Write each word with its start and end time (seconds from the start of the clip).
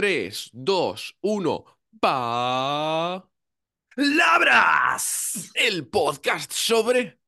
3, 0.00 0.50
2, 0.54 1.16
1, 1.20 1.64
pa. 2.00 3.28
¡Labras! 3.96 5.50
El 5.54 5.88
podcast 5.88 6.50
sobre. 6.52 7.20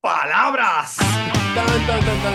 ¡Palabras! 0.00 0.96
Tan, 0.96 1.66
tan, 1.86 1.86
tan, 1.86 2.22
tan. 2.22 2.34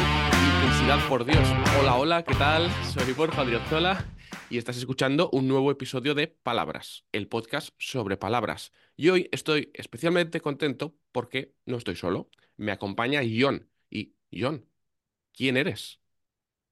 Intensidad, 0.53 1.09
por 1.09 1.25
Dios. 1.25 1.49
Hola, 1.79 1.95
hola, 1.95 2.23
¿qué 2.23 2.35
tal? 2.35 2.69
Soy 2.93 3.11
Borja 3.13 3.41
Adriozola 3.41 4.05
y 4.51 4.59
estás 4.59 4.77
escuchando 4.77 5.31
un 5.31 5.47
nuevo 5.47 5.71
episodio 5.71 6.13
de 6.13 6.27
Palabras, 6.27 7.03
el 7.11 7.27
podcast 7.27 7.69
sobre 7.79 8.17
palabras. 8.17 8.71
Y 8.95 9.09
hoy 9.09 9.29
estoy 9.31 9.71
especialmente 9.73 10.41
contento 10.41 10.95
porque 11.11 11.55
no 11.65 11.77
estoy 11.77 11.95
solo. 11.95 12.29
Me 12.55 12.71
acompaña 12.71 13.23
Ion. 13.23 13.67
Y, 13.89 14.13
Ion, 14.29 14.69
¿quién 15.33 15.57
eres? 15.57 16.04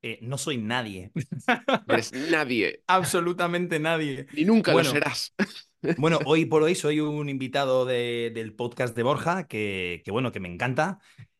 Eh, 0.05 0.19
no 0.21 0.37
soy 0.37 0.57
nadie. 0.57 1.11
Eres 1.87 2.11
nadie. 2.29 2.83
Absolutamente 2.87 3.79
nadie. 3.79 4.27
Y 4.33 4.45
nunca 4.45 4.73
Bueno. 4.73 4.89
lo 4.89 4.93
serás. 4.93 5.33
Bueno, 5.97 6.19
hoy 6.25 6.45
por 6.45 6.63
hoy 6.63 6.75
soy 6.75 7.01
un 7.01 7.27
invitado 7.27 7.83
de- 7.85 8.31
del 8.33 8.53
podcast 8.53 8.95
de 8.95 9.03
Borja, 9.03 9.47
que, 9.47 10.01
que 10.05 10.11
bueno, 10.11 10.31
que 10.31 10.39
me 10.39 10.47
encanta. 10.47 10.99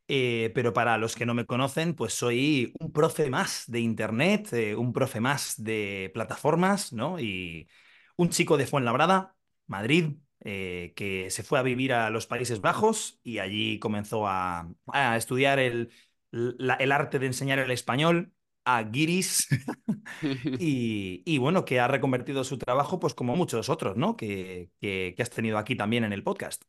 Eh, 0.09 0.52
pero 0.54 0.73
para 0.73 0.98
los 0.98 1.16
que 1.16 1.26
no 1.26 1.34
me 1.34 1.45
conocen, 1.45 1.94
pues 1.94 2.13
soy 2.13 2.73
un 2.81 2.91
profe 2.91 3.30
más 3.30 3.63
de 3.68 3.80
internet, 3.80 4.52
eh, 4.52 4.76
un 4.76 4.91
profe 4.91 5.21
más 5.21 5.55
de 5.63 6.12
plataformas, 6.13 6.91
¿no? 6.91 7.21
Y 7.21 7.70
un 8.18 8.30
chico 8.32 8.57
de 8.57 8.68
Fuenlabrada, 8.68 9.34
Madrid, 9.66 10.16
eh, 10.43 10.91
que 10.98 11.30
se 11.30 11.43
fue 11.43 11.57
a 11.59 11.62
vivir 11.63 11.93
a 11.93 12.09
los 12.09 12.27
Países 12.27 12.59
Bajos 12.59 13.21
y 13.23 13.40
allí 13.40 13.80
comenzó 13.80 14.27
a, 14.27 14.68
a 14.88 15.16
estudiar 15.16 15.57
el, 15.59 15.90
la- 16.32 16.76
el 16.76 16.91
arte 16.91 17.18
de 17.18 17.27
enseñar 17.27 17.59
el 17.59 17.71
español 17.71 18.34
a 18.66 18.84
guiris 18.84 19.48
y, 20.58 21.23
y 21.26 21.38
bueno, 21.38 21.66
que 21.66 21.80
ha 21.80 21.88
reconvertido 21.88 22.44
su 22.44 22.58
trabajo, 22.58 22.99
pues 22.99 23.13
como 23.13 23.35
muchos 23.35 23.70
otros, 23.70 23.98
¿no? 23.98 24.16
Que, 24.17 24.71
que, 24.79 25.13
que 25.15 25.24
has 25.24 25.29
tenido 25.29 25.57
aquí 25.57 25.76
también 25.76 26.04
en 26.04 26.13
el 26.13 26.24
podcast. 26.24 26.63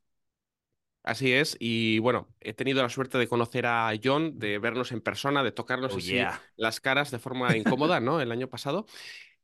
Así 1.03 1.33
es, 1.35 1.55
y 1.61 1.99
bueno, 1.99 2.35
he 2.41 2.55
tenido 2.55 2.83
la 2.83 2.89
suerte 2.89 3.19
de 3.19 3.29
conocer 3.29 3.67
a 3.67 3.93
John, 4.03 4.39
de 4.39 4.59
vernos 4.59 4.91
en 4.91 5.03
persona, 5.03 5.43
de 5.43 5.53
tocarnos 5.53 5.93
Oh, 5.93 5.99
así 5.99 6.17
las 6.57 6.81
caras 6.81 7.11
de 7.11 7.19
forma 7.19 7.55
incómoda, 7.59 8.01
¿no? 8.01 8.21
El 8.23 8.33
año 8.33 8.49
pasado. 8.49 8.87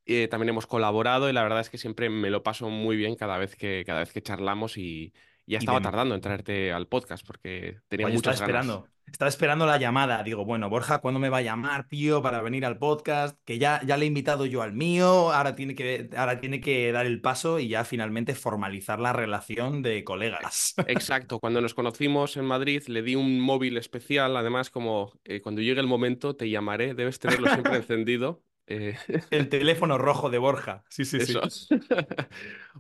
Eh, 0.07 0.29
también 0.29 0.49
hemos 0.51 0.67
colaborado 0.67 1.29
y 1.29 1.33
la 1.35 1.43
verdad 1.43 1.61
es 1.61 1.71
que 1.71 1.79
siempre 1.79 2.09
me 2.11 2.31
lo 2.31 2.43
paso 2.43 2.71
muy 2.71 2.97
bien 2.97 3.15
cada 3.15 3.39
vez 3.39 3.57
que, 3.57 3.85
cada 3.87 4.01
vez 4.01 4.13
que 4.13 4.23
charlamos 4.23 4.79
y 4.79 5.13
ya 5.51 5.59
estaba 5.59 5.79
de- 5.79 5.85
tardando 5.85 6.15
en 6.15 6.21
traerte 6.21 6.73
al 6.73 6.87
podcast 6.89 7.27
porque 7.27 7.81
tenía 7.89 8.07
Oye, 8.07 8.17
estaba 8.17 8.35
muchas 8.35 8.41
ganas. 8.49 8.65
esperando. 8.65 8.89
Estaba 9.11 9.29
esperando 9.29 9.67
la 9.67 9.77
llamada. 9.77 10.23
Digo, 10.23 10.45
bueno, 10.45 10.71
Borja, 10.71 10.99
¿cuándo 11.01 11.19
me 11.19 11.31
va 11.31 11.39
a 11.39 11.43
llamar, 11.43 11.89
tío, 11.89 12.23
para 12.23 12.43
venir 12.43 12.65
al 12.65 12.79
podcast? 12.79 13.37
Que 13.45 13.59
ya, 13.59 13.81
ya 13.85 13.97
le 13.97 14.05
he 14.05 14.07
invitado 14.07 14.47
yo 14.47 14.63
al 14.63 14.73
mío, 14.73 15.33
ahora 15.33 15.57
tiene, 15.57 15.75
que, 15.75 16.09
ahora 16.17 16.39
tiene 16.41 16.61
que 16.61 16.93
dar 16.93 17.07
el 17.07 17.21
paso 17.21 17.59
y 17.59 17.67
ya 17.67 17.85
finalmente 17.85 18.37
formalizar 18.37 19.01
la 19.01 19.13
relación 19.13 19.83
de 19.83 20.05
colegas. 20.05 20.75
Exacto, 20.87 21.41
cuando 21.41 21.61
nos 21.61 21.75
conocimos 21.75 22.37
en 22.37 22.45
Madrid 22.45 22.85
le 22.87 23.03
di 23.03 23.17
un 23.17 23.41
móvil 23.41 23.79
especial, 23.79 24.37
además 24.37 24.71
como 24.71 25.13
eh, 25.25 25.41
cuando 25.41 25.61
llegue 25.61 25.81
el 25.81 25.89
momento 25.89 26.37
te 26.37 26.49
llamaré, 26.49 26.95
debes 26.95 27.19
tenerlo 27.19 27.49
siempre 27.49 27.75
encendido. 27.79 28.45
eh, 28.69 28.97
El 29.33 29.49
teléfono 29.49 29.99
rojo 29.99 30.31
de 30.31 30.39
Borja. 30.39 30.85
Sí, 30.89 31.05
sí, 31.05 31.19
sí. 31.19 31.37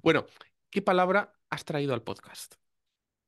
Bueno, 0.01 0.27
¿qué 0.71 0.81
palabra 0.81 1.33
has 1.51 1.65
traído 1.65 1.93
al 1.95 2.03
podcast? 2.05 2.55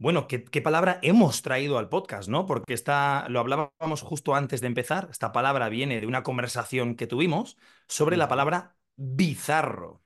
Bueno, 0.02 0.26
¿qué, 0.26 0.42
qué 0.44 0.60
palabra 0.60 0.98
hemos 1.02 1.42
traído 1.42 1.78
al 1.78 1.88
podcast, 1.88 2.28
¿no? 2.28 2.44
Porque 2.44 2.74
está, 2.74 3.24
lo 3.28 3.38
hablábamos 3.38 4.02
justo 4.02 4.34
antes 4.34 4.60
de 4.60 4.66
empezar. 4.66 5.06
Esta 5.12 5.30
palabra 5.30 5.68
viene 5.68 6.00
de 6.00 6.08
una 6.08 6.24
conversación 6.24 6.96
que 6.96 7.06
tuvimos 7.06 7.56
sobre 7.86 8.16
la 8.16 8.26
palabra 8.28 8.76
bizarro. 8.96 10.02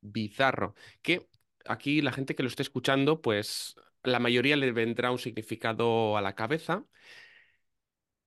bizarro, 0.00 0.74
que 1.02 1.28
aquí 1.66 2.02
la 2.02 2.12
gente 2.12 2.34
que 2.36 2.42
lo 2.44 2.48
esté 2.48 2.62
escuchando, 2.62 3.22
pues 3.22 3.76
la 4.04 4.20
mayoría 4.20 4.56
le 4.56 4.72
vendrá 4.72 5.10
un 5.12 5.18
significado 5.18 6.16
a 6.16 6.22
la 6.22 6.34
cabeza. 6.34 6.86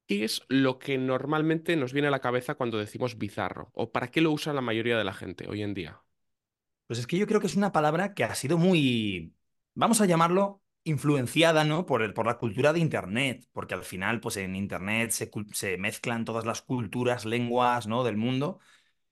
¿Qué 0.08 0.26
es 0.26 0.44
lo 0.50 0.78
que 0.78 0.98
normalmente 0.98 1.76
nos 1.78 1.94
viene 1.94 2.10
a 2.10 2.12
la 2.12 2.20
cabeza 2.20 2.56
cuando 2.56 2.78
decimos 2.78 3.18
bizarro? 3.18 3.72
¿O 3.74 3.92
para 3.92 4.10
qué 4.12 4.20
lo 4.22 4.32
usa 4.32 4.54
la 4.54 4.62
mayoría 4.62 4.98
de 4.98 5.06
la 5.06 5.14
gente 5.14 5.48
hoy 5.50 5.64
en 5.64 5.74
día? 5.74 6.04
Pues 6.88 7.00
es 7.00 7.08
que 7.08 7.18
yo 7.18 7.28
creo 7.28 7.42
que 7.42 7.48
es 7.48 7.56
una 7.56 7.72
palabra 7.72 8.14
que 8.14 8.24
ha 8.26 8.36
sido 8.36 8.58
muy, 8.58 9.36
vamos 9.76 10.02
a 10.02 10.06
llamarlo, 10.08 10.62
influenciada, 10.84 11.64
¿no? 11.64 11.86
Por 11.86 12.02
el, 12.02 12.14
por 12.14 12.26
la 12.26 12.38
cultura 12.38 12.74
de 12.74 12.80
Internet, 12.80 13.48
porque 13.52 13.74
al 13.76 13.84
final, 13.84 14.20
pues 14.20 14.38
en 14.38 14.56
Internet 14.56 15.12
se, 15.12 15.78
mezclan 15.78 16.26
todas 16.26 16.46
las 16.46 16.62
culturas, 16.62 17.26
lenguas, 17.26 17.88
¿no? 17.88 18.04
Del 18.04 18.18
mundo. 18.18 18.60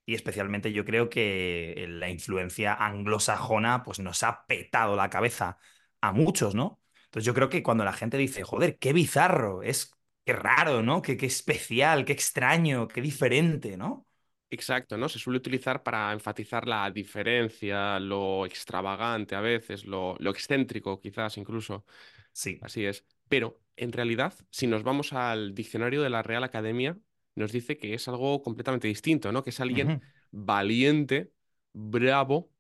Y 0.06 0.16
especialmente 0.16 0.74
yo 0.74 0.86
creo 0.86 1.10
que 1.10 1.86
la 1.90 2.10
influencia 2.10 2.74
anglosajona 2.74 3.84
pues 3.84 4.00
nos 4.00 4.24
ha 4.24 4.46
petado 4.48 4.96
la 4.96 5.10
cabeza 5.10 5.60
a 6.02 6.12
muchos, 6.14 6.56
¿no? 6.56 6.82
Entonces 7.06 7.26
yo 7.26 7.34
creo 7.36 7.50
que 7.50 7.64
cuando 7.64 7.84
la 7.86 7.94
gente 7.94 8.18
dice, 8.18 8.44
joder, 8.44 8.80
qué 8.80 8.94
bizarro, 8.94 9.64
es 9.64 9.92
qué 10.26 10.34
raro, 10.34 10.82
¿no? 10.84 11.02
Qué, 11.02 11.18
qué 11.18 11.28
especial, 11.28 12.06
qué 12.06 12.14
extraño, 12.14 12.88
qué 12.88 13.02
diferente, 13.02 13.78
¿no? 13.78 14.08
Exacto, 14.52 14.98
¿no? 14.98 15.08
Se 15.10 15.20
suele 15.20 15.38
utilizar 15.38 15.84
para 15.84 16.12
enfatizar 16.12 16.68
la 16.68 16.90
diferencia, 16.90 18.00
lo 18.00 18.46
extravagante 18.46 19.36
a 19.36 19.42
veces, 19.42 19.86
lo, 19.86 20.16
lo 20.20 20.32
excéntrico 20.32 21.00
quizás 21.00 21.38
incluso. 21.38 21.86
Sí. 22.32 22.58
Así 22.62 22.86
es. 22.86 23.06
Pero 23.28 23.62
en 23.76 23.92
realidad, 23.92 24.34
si 24.50 24.66
nos 24.66 24.84
vamos 24.84 25.14
al 25.14 25.54
diccionario 25.54 26.02
de 26.02 26.10
la 26.10 26.24
Real 26.24 26.44
Academia, 26.44 26.98
nos 27.36 27.52
dice 27.52 27.78
que 27.78 27.94
es 27.94 28.08
algo 28.08 28.42
completamente 28.42 28.88
distinto, 28.88 29.32
¿no? 29.32 29.44
Que 29.44 29.52
es 29.52 29.60
alguien 29.60 30.02
valiente, 30.32 31.32
bravo, 31.74 32.52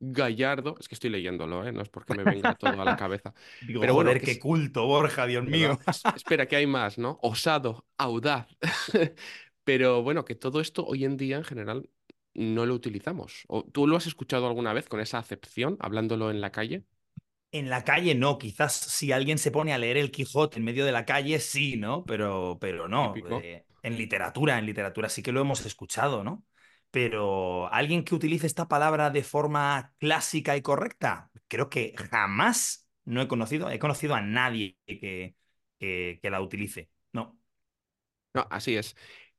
gallardo. 0.00 0.74
Es 0.80 0.88
que 0.88 0.94
estoy 0.96 1.10
leyéndolo, 1.10 1.66
¿eh? 1.66 1.72
No 1.72 1.80
es 1.80 1.88
porque 1.88 2.14
me 2.14 2.24
venga 2.24 2.54
todo 2.54 2.80
a 2.80 2.84
la 2.84 2.96
cabeza. 2.96 3.32
Digo, 3.66 3.80
Pero 3.80 3.94
bueno, 3.94 4.10
joder, 4.10 4.22
qué 4.22 4.32
es- 4.32 4.38
culto, 4.40 4.84
Borja, 4.86 5.26
Dios 5.26 5.44
mío. 5.44 5.78
Espera, 6.14 6.46
que 6.46 6.56
hay 6.56 6.66
más, 6.66 6.98
¿no? 6.98 7.18
Osado, 7.22 7.86
audaz. 7.96 8.48
Pero 9.66 10.04
bueno, 10.04 10.24
que 10.24 10.36
todo 10.36 10.60
esto 10.60 10.86
hoy 10.86 11.04
en 11.04 11.16
día 11.16 11.36
en 11.36 11.44
general 11.44 11.90
no 12.34 12.66
lo 12.66 12.74
utilizamos. 12.74 13.42
¿O 13.48 13.64
tú 13.64 13.88
lo 13.88 13.96
has 13.96 14.06
escuchado 14.06 14.46
alguna 14.46 14.72
vez 14.72 14.88
con 14.88 15.00
esa 15.00 15.18
acepción, 15.18 15.76
hablándolo 15.80 16.30
en 16.30 16.40
la 16.40 16.52
calle? 16.52 16.84
En 17.50 17.68
la 17.68 17.82
calle 17.82 18.14
no, 18.14 18.38
quizás 18.38 18.74
si 18.74 19.10
alguien 19.10 19.38
se 19.38 19.50
pone 19.50 19.72
a 19.72 19.78
leer 19.78 19.96
el 19.96 20.12
Quijote 20.12 20.58
en 20.58 20.64
medio 20.64 20.84
de 20.84 20.92
la 20.92 21.04
calle, 21.04 21.40
sí, 21.40 21.76
¿no? 21.76 22.04
Pero, 22.04 22.58
pero 22.60 22.86
no. 22.86 23.14
Eh, 23.42 23.64
en 23.82 23.96
literatura, 23.96 24.56
en 24.58 24.66
literatura 24.66 25.08
sí 25.08 25.20
que 25.20 25.32
lo 25.32 25.40
hemos 25.40 25.66
escuchado, 25.66 26.22
¿no? 26.22 26.44
Pero 26.92 27.72
alguien 27.72 28.04
que 28.04 28.14
utilice 28.14 28.46
esta 28.46 28.68
palabra 28.68 29.10
de 29.10 29.24
forma 29.24 29.94
clásica 29.98 30.56
y 30.56 30.62
correcta, 30.62 31.32
creo 31.48 31.68
que 31.68 31.92
jamás 32.10 32.88
no 33.04 33.20
he 33.20 33.26
conocido, 33.28 33.68
he 33.70 33.80
conocido 33.80 34.14
a 34.14 34.20
nadie 34.20 34.76
que, 34.86 35.34
que, 35.80 36.20
que 36.22 36.30
la 36.30 36.40
utilice. 36.40 36.88
No. 37.12 37.36
No, 38.34 38.46
así 38.50 38.76
es. 38.76 38.94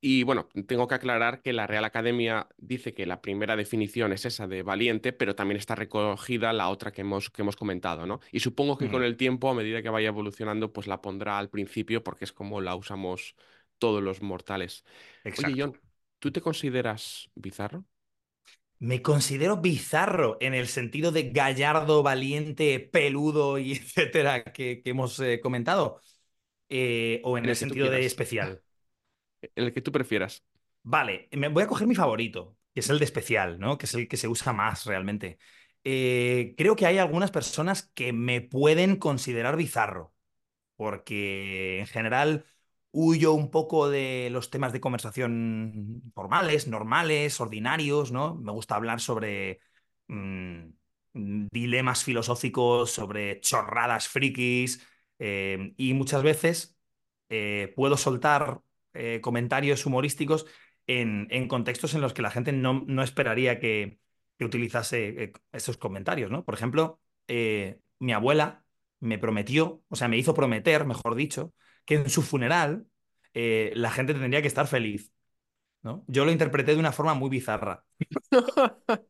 Y 0.10 0.24
bueno, 0.24 0.48
tengo 0.68 0.88
que 0.88 0.96
aclarar 0.96 1.42
que 1.42 1.52
la 1.52 1.68
Real 1.68 1.84
Academia 1.84 2.48
dice 2.58 2.94
que 2.94 3.06
la 3.06 3.22
primera 3.22 3.58
definición 3.58 4.14
es 4.14 4.26
esa 4.26 4.48
de 4.48 4.64
valiente, 4.64 5.12
pero 5.12 5.36
también 5.36 5.58
está 5.58 5.76
recogida 5.76 6.54
la 6.54 6.70
otra 6.70 6.92
que 6.94 7.02
hemos, 7.02 7.30
que 7.30 7.42
hemos 7.42 7.58
comentado, 7.58 8.06
¿no? 8.06 8.22
Y 8.32 8.40
supongo 8.40 8.78
que 8.78 8.90
con 8.90 9.04
el 9.04 9.18
tiempo, 9.18 9.50
a 9.50 9.54
medida 9.54 9.82
que 9.82 9.90
vaya 9.90 10.08
evolucionando, 10.10 10.72
pues 10.72 10.88
la 10.88 11.02
pondrá 11.02 11.38
al 11.38 11.50
principio 11.50 12.04
porque 12.04 12.24
es 12.26 12.32
como 12.32 12.62
la 12.62 12.76
usamos 12.76 13.36
todos 13.80 14.02
los 14.02 14.22
mortales. 14.22 14.86
Oye, 15.36 15.54
Exacto. 15.54 15.58
John, 15.60 15.78
¿tú 16.20 16.32
te 16.32 16.42
consideras 16.42 17.30
bizarro? 17.36 17.86
Me 18.80 19.02
considero 19.02 19.58
bizarro 19.58 20.38
en 20.40 20.54
el 20.54 20.68
sentido 20.68 21.12
de 21.12 21.32
gallardo, 21.32 22.04
valiente, 22.04 22.80
peludo 22.80 23.58
y 23.58 23.72
etcétera 23.74 24.44
que, 24.44 24.82
que 24.84 24.90
hemos 24.92 25.20
eh, 25.20 25.40
comentado. 25.42 26.00
Eh, 26.70 27.22
o 27.24 27.38
en, 27.38 27.46
En 27.46 27.50
el 27.50 27.56
sentido 27.56 27.90
de 27.90 28.06
especial. 28.06 28.64
El 29.56 29.74
que 29.74 29.82
tú 29.82 29.92
prefieras. 29.92 30.44
Vale, 30.84 31.28
me 31.32 31.50
voy 31.50 31.64
a 31.64 31.68
coger 31.68 31.88
mi 31.88 31.96
favorito, 31.96 32.58
que 32.74 32.80
es 32.80 32.90
el 32.90 33.00
de 33.00 33.06
especial, 33.06 33.60
¿no? 33.60 33.78
Que 33.78 33.86
es 33.86 33.94
el 33.94 34.08
que 34.08 34.18
se 34.18 34.28
usa 34.28 34.54
más 34.54 34.86
realmente. 34.86 35.38
Eh, 35.84 36.54
creo 36.58 36.76
que 36.76 36.86
hay 36.86 36.98
algunas 36.98 37.32
personas 37.32 37.92
que 37.94 38.14
me 38.14 38.42
pueden 38.42 38.98
considerar 38.98 39.58
bizarro, 39.58 40.14
porque 40.76 41.80
en 41.80 41.88
general 41.88 42.46
huyo 42.92 43.34
un 43.34 43.52
poco 43.52 43.90
de 43.90 44.30
los 44.32 44.50
temas 44.50 44.74
de 44.74 44.82
conversación 44.82 46.02
formales, 46.14 46.68
normales, 46.68 47.40
ordinarios, 47.42 48.12
¿no? 48.12 48.36
Me 48.36 48.52
gusta 48.52 48.76
hablar 48.76 49.02
sobre 49.02 49.60
mm, 50.08 50.70
dilemas 51.14 52.04
filosóficos, 52.04 52.92
sobre 52.92 53.40
chorradas 53.42 54.08
frikis, 54.08 54.86
eh, 55.20 55.74
y 55.78 55.94
muchas 55.94 56.24
veces 56.24 56.78
eh, 57.30 57.74
puedo 57.76 57.98
soltar 57.98 58.62
eh, 58.98 59.22
comentarios 59.22 59.86
humorísticos 59.86 60.46
en, 60.88 61.28
en 61.32 61.48
contextos 61.48 61.94
en 61.94 62.02
los 62.02 62.14
que 62.14 62.22
la 62.22 62.32
gente 62.32 62.52
no, 62.52 62.84
no 62.88 63.04
esperaría 63.04 63.60
que, 63.60 64.00
que 64.38 64.46
utilizase 64.46 65.24
eh, 65.24 65.34
esos 65.52 65.78
comentarios, 65.78 66.32
¿no? 66.32 66.44
Por 66.46 66.54
ejemplo, 66.56 67.02
eh, 67.28 67.80
mi 68.00 68.14
abuela 68.14 68.64
me 69.00 69.18
prometió, 69.20 69.84
o 69.90 69.96
sea, 69.96 70.08
me 70.08 70.18
hizo 70.18 70.34
prometer, 70.34 70.86
mejor 70.86 71.16
dicho, 71.16 71.54
que 71.86 71.96
en 71.96 72.10
su 72.10 72.22
funeral 72.22 72.88
la 73.34 73.92
gente 73.92 74.16
tendría 74.16 74.42
que 74.42 74.48
estar 74.48 74.66
feliz. 74.66 75.12
¿no? 75.84 76.04
Yo 76.08 76.26
lo 76.26 76.32
interpreté 76.32 76.74
de 76.74 76.80
una 76.80 76.92
forma 76.92 77.14
muy 77.14 77.30
bizarra. 77.30 77.86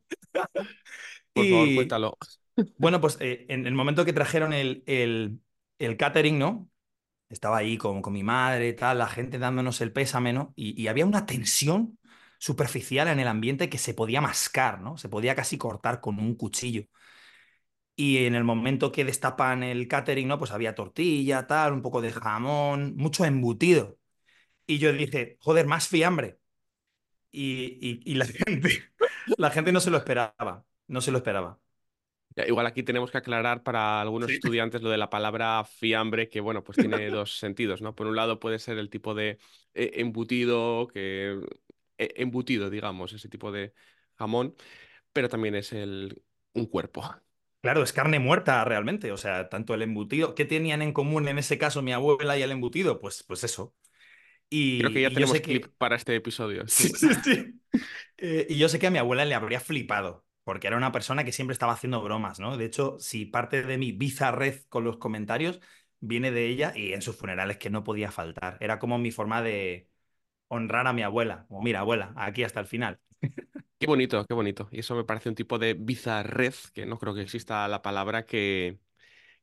Por 1.32 1.48
favor, 1.48 1.68
Y 1.68 1.74
cuéntalo. 1.74 2.16
bueno, 2.76 3.00
pues 3.00 3.18
en 3.20 3.66
el 3.66 3.74
momento 3.74 4.04
que 4.04 4.12
trajeron 4.12 4.52
el, 4.52 4.82
el, 4.86 5.40
el 5.78 5.96
catering, 5.96 6.38
¿no? 6.38 6.70
Estaba 7.28 7.58
ahí 7.58 7.76
con, 7.78 8.02
con 8.02 8.12
mi 8.14 8.22
madre, 8.22 8.72
tal, 8.72 8.98
la 8.98 9.08
gente 9.08 9.38
dándonos 9.38 9.80
el 9.80 9.92
pésame, 9.92 10.32
¿no? 10.32 10.52
Y, 10.56 10.80
y 10.80 10.88
había 10.88 11.06
una 11.06 11.26
tensión 11.26 11.98
superficial 12.38 13.08
en 13.08 13.20
el 13.20 13.28
ambiente 13.28 13.68
que 13.68 13.78
se 13.78 13.94
podía 13.94 14.20
mascar, 14.20 14.80
¿no? 14.80 14.96
Se 14.98 15.08
podía 15.08 15.34
casi 15.34 15.58
cortar 15.58 16.00
con 16.00 16.18
un 16.20 16.34
cuchillo. 16.36 16.84
Y 17.96 18.24
en 18.26 18.34
el 18.36 18.44
momento 18.44 18.92
que 18.92 19.04
destapan 19.04 19.62
el 19.64 19.88
catering, 19.88 20.28
¿no? 20.28 20.38
Pues 20.38 20.52
había 20.52 20.74
tortilla, 20.74 21.46
tal, 21.48 21.72
un 21.72 21.82
poco 21.82 22.00
de 22.00 22.12
jamón, 22.12 22.94
mucho 22.96 23.24
embutido. 23.24 23.98
Y 24.66 24.78
yo 24.78 24.92
dije, 24.92 25.38
joder, 25.40 25.66
más 25.66 25.88
fiambre. 25.88 26.40
Y, 27.32 27.78
y- 27.82 28.02
y 28.12 28.14
la 28.16 28.26
gente, 28.46 28.92
la 29.38 29.50
gente 29.50 29.72
no 29.72 29.80
se 29.80 29.90
lo 29.90 29.98
esperaba, 29.98 30.66
no 30.88 31.00
se 31.02 31.12
lo 31.12 31.18
esperaba. 31.18 31.60
Igual 32.46 32.66
aquí 32.66 32.82
tenemos 32.82 33.10
que 33.10 33.18
aclarar 33.18 33.62
para 33.62 34.00
algunos 34.00 34.32
Sí. 34.32 34.34
estudiantes 34.34 34.82
lo 34.82 34.90
de 34.90 34.98
la 34.98 35.10
palabra 35.10 35.64
fiambre, 35.64 36.28
que 36.28 36.40
bueno, 36.40 36.64
pues 36.64 36.78
tiene 36.78 37.10
dos 37.10 37.38
sentidos, 37.38 37.82
¿no? 37.82 37.94
Por 37.94 38.06
un 38.06 38.16
lado 38.16 38.38
puede 38.40 38.58
ser 38.58 38.78
el 38.78 38.90
tipo 38.90 39.14
de 39.14 39.38
eh, 39.74 39.92
embutido, 39.96 40.88
que 40.88 41.40
eh, 41.98 42.12
embutido, 42.16 42.70
digamos, 42.70 43.12
ese 43.12 43.28
tipo 43.28 43.52
de 43.52 43.74
jamón, 44.16 44.54
pero 45.12 45.28
también 45.28 45.54
es 45.56 45.72
el 45.72 46.22
un 46.54 46.66
cuerpo. 46.66 47.02
Claro, 47.60 47.82
es 47.82 47.92
carne 47.92 48.20
muerta 48.20 48.64
realmente, 48.64 49.10
o 49.10 49.16
sea, 49.16 49.48
tanto 49.48 49.74
el 49.74 49.82
embutido, 49.82 50.34
¿qué 50.36 50.44
tenían 50.44 50.80
en 50.80 50.92
común 50.92 51.26
en 51.28 51.38
ese 51.38 51.58
caso 51.58 51.82
mi 51.82 51.92
abuela 51.92 52.38
y 52.38 52.42
el 52.42 52.52
embutido? 52.52 53.00
Pues, 53.00 53.24
pues 53.24 53.42
eso. 53.42 53.74
Creo 54.76 54.92
que 54.92 55.00
Y, 55.00 55.02
ya 55.02 55.12
y 55.12 55.12
tenemos 55.12 55.40
clip 55.40 55.66
que, 55.66 55.74
para 55.78 55.96
este 55.96 56.14
episodio, 56.16 56.66
sí, 56.68 56.88
sí. 56.94 56.98
sí, 56.98 57.14
sí. 57.14 57.60
Eh, 58.18 58.46
y 58.50 58.58
yo 58.58 58.68
sé 58.70 58.80
que 58.80 58.88
a 58.88 58.92
mi 58.92 58.98
abuela 58.98 59.26
le 59.26 59.34
habría 59.36 59.60
flipado, 59.60 60.26
porque 60.48 60.66
era 60.66 60.78
una 60.78 60.92
persona 60.92 61.24
que 61.24 61.32
siempre 61.32 61.52
estaba 61.52 61.74
haciendo 61.74 62.00
bromas, 62.02 62.40
¿no? 62.40 62.56
De 62.56 62.64
hecho, 62.64 62.96
si 63.00 63.26
parte 63.26 63.62
de 63.62 63.76
mi 63.76 63.92
bizarrez 63.92 64.64
con 64.70 64.82
los 64.82 64.96
comentarios 64.96 65.60
viene 66.00 66.30
de 66.30 66.46
ella 66.46 66.72
y 66.74 66.94
en 66.94 67.02
sus 67.02 67.16
funerales 67.16 67.58
que 67.58 67.68
no 67.68 67.84
podía 67.84 68.10
faltar. 68.10 68.56
Era 68.60 68.78
como 68.78 68.96
mi 68.96 69.10
forma 69.10 69.42
de 69.42 69.90
honrar 70.48 70.86
a 70.86 70.94
mi 70.94 71.02
abuela. 71.02 71.44
Como, 71.48 71.60
mira, 71.60 71.80
abuela, 71.80 72.14
aquí 72.16 72.44
hasta 72.44 72.60
el 72.60 72.66
final. 72.66 72.98
Qué 73.78 73.86
bonito, 73.86 74.24
qué 74.24 74.32
bonito. 74.32 74.70
Y 74.72 74.78
eso 74.80 74.94
me 74.96 75.04
parece 75.04 75.28
un 75.28 75.34
tipo 75.34 75.58
de 75.58 75.74
bizarrez, 75.74 76.70
que 76.70 76.86
no 76.86 76.98
creo 76.98 77.14
que 77.14 77.20
exista 77.20 77.68
la 77.68 77.82
palabra 77.82 78.24
que 78.24 78.78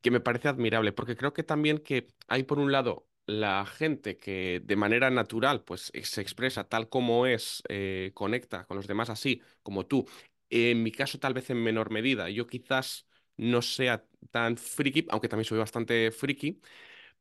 que 0.01 0.11
me 0.11 0.21
parece 0.21 0.47
admirable, 0.47 0.91
porque 0.91 1.15
creo 1.15 1.33
que 1.33 1.43
también 1.43 1.79
que 1.79 2.07
hay 2.27 2.43
por 2.43 2.59
un 2.59 2.71
lado 2.71 3.07
la 3.27 3.65
gente 3.65 4.17
que 4.17 4.61
de 4.63 4.75
manera 4.75 5.09
natural 5.09 5.63
pues 5.63 5.91
se 6.03 6.21
expresa 6.21 6.69
tal 6.69 6.89
como 6.89 7.25
es, 7.27 7.63
eh, 7.69 8.11
conecta 8.13 8.65
con 8.65 8.77
los 8.77 8.87
demás 8.87 9.09
así 9.09 9.41
como 9.63 9.85
tú. 9.87 10.05
En 10.49 10.83
mi 10.83 10.91
caso 10.91 11.19
tal 11.19 11.33
vez 11.33 11.49
en 11.49 11.61
menor 11.63 11.91
medida. 11.91 12.29
Yo 12.29 12.47
quizás 12.47 13.07
no 13.37 13.61
sea 13.61 14.05
tan 14.31 14.57
friki, 14.57 15.05
aunque 15.09 15.29
también 15.29 15.45
soy 15.45 15.59
bastante 15.59 16.11
friki, 16.11 16.61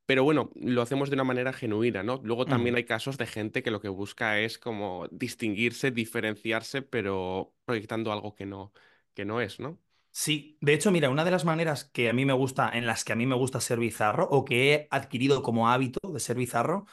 pero 0.07 0.25
bueno, 0.25 0.51
lo 0.57 0.83
hacemos 0.83 1.11
de 1.11 1.15
una 1.15 1.25
manera 1.25 1.53
genuina, 1.53 2.03
¿no? 2.03 2.21
Luego 2.25 2.47
también 2.47 2.77
hay 2.77 2.85
casos 2.85 3.17
de 3.17 3.27
gente 3.27 3.63
que 3.63 3.71
lo 3.71 3.81
que 3.81 3.89
busca 3.89 4.39
es 4.41 4.59
como 4.59 5.09
distinguirse, 5.11 5.91
diferenciarse, 5.91 6.83
pero 6.83 7.55
proyectando 7.65 8.13
algo 8.13 8.35
que 8.35 8.47
no, 8.47 8.73
que 9.15 9.25
no 9.25 9.41
es, 9.41 9.61
¿no? 9.61 9.81
Sí, 10.11 10.59
de 10.61 10.75
hecho, 10.75 10.93
mira, 10.93 11.11
una 11.11 11.25
de 11.25 11.33
las 11.33 11.45
maneras 11.45 11.85
que 11.85 12.09
a 12.09 12.13
mí 12.13 12.25
me 12.25 12.33
gusta, 12.35 12.71
en 12.73 12.87
las 12.87 13.03
que 13.03 13.13
a 13.13 13.17
mí 13.17 13.27
me 13.27 13.35
gusta 13.35 13.61
ser 13.61 13.79
bizarro, 13.81 14.29
o 14.31 14.45
que 14.45 14.73
he 14.75 14.89
adquirido 14.91 15.43
como 15.43 15.69
hábito 15.69 15.99
de 16.13 16.21
ser 16.21 16.37
bizarro, 16.37 16.87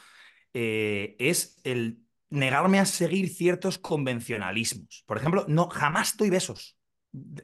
eh, 0.54 1.16
es 1.18 1.60
el 1.64 2.04
negarme 2.32 2.78
a 2.78 2.86
seguir 2.86 3.28
ciertos 3.28 3.78
convencionalismos. 3.78 5.04
Por 5.06 5.18
ejemplo, 5.18 5.44
no, 5.48 5.68
jamás 5.68 6.16
doy 6.16 6.30
besos. 6.30 6.76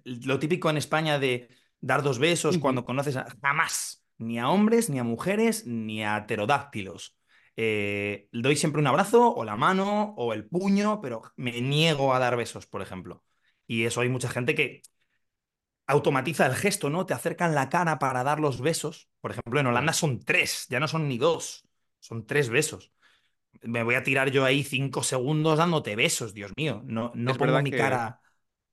Lo 0.05 0.39
típico 0.39 0.71
en 0.71 0.79
España 0.79 1.19
de 1.19 1.49
dar 1.81 2.03
dos 2.03 2.19
besos 2.19 2.59
cuando 2.59 2.85
conoces 2.85 3.17
a... 3.17 3.27
Jamás. 3.43 4.05
Ni 4.17 4.39
a 4.39 4.49
hombres, 4.49 4.91
ni 4.91 4.99
a 4.99 5.05
mujeres, 5.05 5.67
ni 5.67 6.03
a 6.03 6.27
pterodáctilos. 6.27 7.17
Eh, 7.55 8.29
doy 8.33 8.57
siempre 8.57 8.81
un 8.81 8.87
abrazo, 8.87 9.33
o 9.33 9.45
la 9.45 9.57
mano, 9.57 10.15
o 10.17 10.33
el 10.33 10.47
puño, 10.49 11.01
pero 11.01 11.23
me 11.37 11.61
niego 11.61 12.15
a 12.15 12.19
dar 12.19 12.37
besos, 12.37 12.67
por 12.67 12.83
ejemplo. 12.83 13.23
Y 13.67 13.85
eso 13.85 14.01
hay 14.01 14.09
mucha 14.09 14.29
gente 14.29 14.55
que 14.55 14.83
automatiza 15.87 16.47
el 16.47 16.55
gesto, 16.55 16.91
¿no? 16.91 17.07
Te 17.07 17.15
acercan 17.15 17.55
la 17.55 17.69
cara 17.69 17.99
para 17.99 18.25
dar 18.25 18.41
los 18.41 18.61
besos. 18.61 19.09
Por 19.21 19.33
ejemplo, 19.33 19.61
en 19.61 19.67
Holanda 19.67 19.93
son 19.93 20.21
tres, 20.21 20.67
ya 20.69 20.81
no 20.81 20.89
son 20.89 21.09
ni 21.09 21.19
dos, 21.19 21.69
son 22.01 22.27
tres 22.27 22.49
besos. 22.49 22.93
Me 23.63 23.83
voy 23.83 23.95
a 23.97 24.03
tirar 24.03 24.31
yo 24.31 24.45
ahí 24.45 24.63
cinco 24.65 25.03
segundos 25.03 25.59
dándote 25.59 25.97
besos, 25.97 26.35
Dios 26.35 26.53
mío. 26.57 26.83
No, 26.85 27.13
no 27.15 27.33
Es 27.33 27.39
pongo 27.39 27.59
verdad 27.59 27.63
mi 27.63 27.73
que 27.73 27.75
cara. 27.75 28.23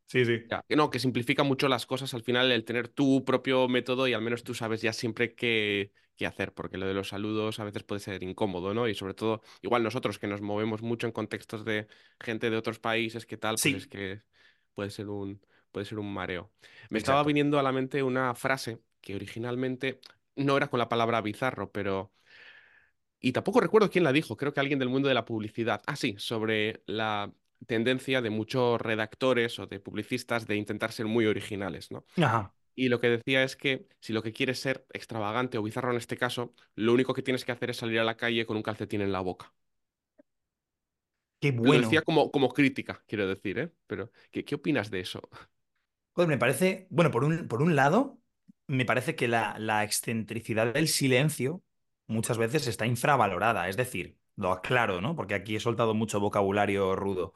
Sí, 0.07 0.25
sí. 0.25 0.45
Ya, 0.47 0.63
que 0.69 0.75
no, 0.75 0.91
que 0.91 0.99
simplifica 0.99 1.41
mucho 1.43 1.67
las 1.67 1.87
cosas 1.87 2.13
al 2.13 2.21
final 2.21 2.51
el 2.51 2.65
tener 2.65 2.87
tu 2.87 3.25
propio 3.25 3.67
método 3.67 4.07
y 4.07 4.13
al 4.13 4.21
menos 4.21 4.43
tú 4.43 4.53
sabes 4.53 4.79
ya 4.81 4.93
siempre 4.93 5.33
qué, 5.33 5.91
qué 6.15 6.27
hacer, 6.27 6.53
porque 6.53 6.77
lo 6.77 6.85
de 6.85 6.93
los 6.93 7.07
saludos 7.09 7.59
a 7.59 7.63
veces 7.63 7.81
puede 7.83 7.99
ser 7.99 8.21
incómodo, 8.21 8.73
¿no? 8.75 8.87
Y 8.87 8.93
sobre 8.93 9.15
todo, 9.15 9.41
igual 9.63 9.81
nosotros 9.81 10.19
que 10.19 10.27
nos 10.27 10.41
movemos 10.41 10.83
mucho 10.83 11.07
en 11.07 11.13
contextos 11.13 11.65
de 11.65 11.87
gente 12.19 12.51
de 12.51 12.57
otros 12.57 12.77
países, 12.79 13.25
¿qué 13.25 13.37
tal? 13.37 13.59
Pues 13.59 13.73
es 13.73 13.87
Sí, 13.87 13.87
que 13.87 14.21
puede 14.75 14.91
ser 14.91 15.09
un, 15.09 15.41
puede 15.71 15.85
ser 15.87 15.97
un 15.97 16.13
mareo. 16.13 16.51
Me 16.91 16.99
estaba 16.99 17.23
viniendo 17.23 17.57
a 17.57 17.63
la 17.63 17.71
mente 17.71 18.03
una 18.03 18.35
frase 18.35 18.79
que 19.01 19.15
originalmente 19.15 19.99
no 20.35 20.57
era 20.57 20.67
con 20.67 20.77
la 20.79 20.89
palabra 20.89 21.21
bizarro, 21.21 21.71
pero 21.71 22.13
y 23.27 23.31
tampoco 23.33 23.59
recuerdo 23.61 23.89
quién 23.89 24.03
la 24.03 24.11
dijo, 24.13 24.37
creo 24.37 24.53
que 24.53 24.59
alguien 24.59 24.79
del 24.79 24.89
mundo 24.89 25.07
de 25.09 25.15
la 25.15 25.25
publicidad. 25.25 25.81
Ah, 25.87 25.95
sí, 25.95 26.15
sobre 26.17 26.83
la 26.85 27.33
tendencia 27.67 28.21
de 28.21 28.29
muchos 28.29 28.79
redactores 28.81 29.57
o 29.59 29.67
de 29.67 29.79
publicistas 29.79 30.45
de 30.47 30.55
intentar 30.57 30.91
ser 30.91 31.07
muy 31.07 31.25
originales, 31.25 31.91
¿no? 31.91 32.05
Ajá. 32.17 32.53
Y 32.75 32.89
lo 32.89 32.99
que 33.01 33.09
decía 33.09 33.43
es 33.43 33.55
que 33.55 33.87
si 34.01 34.13
lo 34.13 34.23
que 34.23 34.33
quieres 34.33 34.59
ser 34.59 34.85
extravagante 34.93 35.57
o 35.57 35.63
bizarro 35.63 35.91
en 35.91 35.97
este 35.97 36.17
caso, 36.17 36.53
lo 36.75 36.93
único 36.93 37.13
que 37.13 37.23
tienes 37.23 37.45
que 37.45 37.51
hacer 37.53 37.69
es 37.71 37.77
salir 37.77 37.99
a 37.99 38.03
la 38.05 38.17
calle 38.17 38.45
con 38.45 38.57
un 38.57 38.63
calcetín 38.63 39.01
en 39.01 39.11
la 39.13 39.21
boca. 39.21 39.53
Qué 41.39 41.51
Lo 41.61 41.73
decía 41.73 42.01
bueno. 42.01 42.03
como, 42.03 42.31
como 42.31 42.49
crítica, 42.53 43.03
quiero 43.07 43.27
decir, 43.27 43.57
¿eh? 43.59 43.71
Pero, 43.87 44.11
¿qué, 44.31 44.45
qué 44.45 44.55
opinas 44.55 44.91
de 44.91 44.99
eso? 45.01 45.21
Joder, 46.13 46.29
me 46.29 46.37
parece. 46.37 46.87
Bueno, 46.89 47.11
por 47.11 47.23
un, 47.23 47.47
por 47.47 47.61
un 47.61 47.75
lado, 47.75 48.19
me 48.67 48.85
parece 48.85 49.15
que 49.15 49.27
la, 49.27 49.57
la 49.59 49.83
excentricidad 49.83 50.73
del 50.73 50.87
silencio 50.87 51.61
muchas 52.07 52.37
veces 52.37 52.67
está 52.67 52.85
infravalorada. 52.85 53.69
Es 53.69 53.77
decir, 53.77 54.17
lo 54.35 54.51
aclaro, 54.51 55.01
¿no? 55.01 55.15
Porque 55.15 55.35
aquí 55.35 55.55
he 55.55 55.59
soltado 55.59 55.93
mucho 55.93 56.19
vocabulario 56.19 56.95
rudo. 56.95 57.33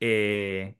Eh, 0.00 0.76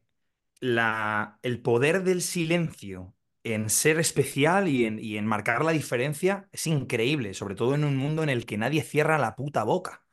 la, 0.60 1.38
el 1.42 1.60
poder 1.62 2.04
del 2.04 2.22
silencio 2.22 3.14
en 3.44 3.70
ser 3.70 3.98
especial 4.00 4.68
y 4.68 4.84
en, 4.84 4.98
y 4.98 5.16
en 5.16 5.26
marcar 5.26 5.64
la 5.64 5.72
diferencia 5.72 6.48
es 6.52 6.66
increíble, 6.66 7.34
sobre 7.34 7.54
todo 7.54 7.74
en 7.74 7.84
un 7.84 7.96
mundo 7.96 8.22
en 8.22 8.28
el 8.28 8.46
que 8.46 8.58
nadie 8.58 8.82
cierra 8.82 9.18
la 9.18 9.36
puta 9.36 9.64
boca, 9.64 10.04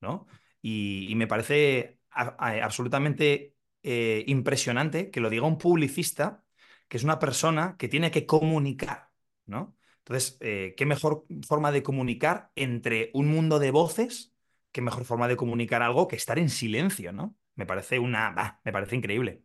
¿no? 0.00 0.26
Y, 0.62 1.12
me 1.16 1.26
parece 1.26 2.00
absolutamente 2.10 3.54
eh, 3.82 4.24
impresionante 4.26 5.10
que 5.10 5.20
lo 5.20 5.30
diga 5.30 5.46
un 5.46 5.58
publicista, 5.58 6.44
que 6.88 6.96
es 6.96 7.04
una 7.04 7.18
persona 7.18 7.76
que 7.78 7.88
tiene 7.88 8.10
que 8.10 8.26
comunicar, 8.26 9.10
¿no? 9.46 9.76
Entonces, 10.04 10.36
eh, 10.40 10.74
¿qué 10.76 10.86
mejor 10.86 11.24
forma 11.46 11.72
de 11.72 11.82
comunicar 11.82 12.50
entre 12.56 13.10
un 13.14 13.26
mundo 13.28 13.58
de 13.58 13.70
voces? 13.70 14.34
¿Qué 14.72 14.80
mejor 14.82 15.04
forma 15.04 15.28
de 15.28 15.36
comunicar 15.36 15.82
algo 15.82 16.08
que 16.08 16.16
estar 16.16 16.38
en 16.38 16.50
silencio, 16.50 17.12
¿no? 17.12 17.36
Me 17.54 17.66
parece 17.66 17.98
una, 17.98 18.30
bah, 18.32 18.60
me 18.64 18.72
parece 18.72 18.96
increíble. 18.96 19.42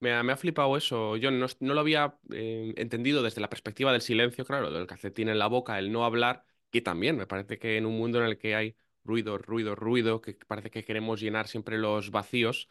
Me 0.00 0.12
ha, 0.12 0.22
me 0.22 0.32
ha 0.32 0.36
flipado 0.36 0.76
eso. 0.76 1.16
Yo 1.16 1.30
no, 1.30 1.46
no 1.60 1.74
lo 1.74 1.80
había 1.80 2.18
eh, 2.32 2.74
entendido 2.76 3.22
desde 3.22 3.40
la 3.40 3.48
perspectiva 3.48 3.92
del 3.92 4.02
silencio, 4.02 4.44
claro, 4.44 4.70
del 4.70 4.86
calcetín 4.86 5.28
en 5.28 5.38
la 5.38 5.46
boca, 5.46 5.78
el 5.78 5.92
no 5.92 6.04
hablar, 6.04 6.44
que 6.70 6.82
también 6.82 7.16
me 7.16 7.26
parece 7.26 7.58
que 7.58 7.76
en 7.78 7.86
un 7.86 7.96
mundo 7.96 8.18
en 8.20 8.26
el 8.26 8.38
que 8.38 8.54
hay 8.54 8.76
ruido, 9.04 9.38
ruido, 9.38 9.74
ruido, 9.74 10.20
que 10.20 10.34
parece 10.46 10.70
que 10.70 10.84
queremos 10.84 11.20
llenar 11.20 11.48
siempre 11.48 11.78
los 11.78 12.10
vacíos, 12.10 12.68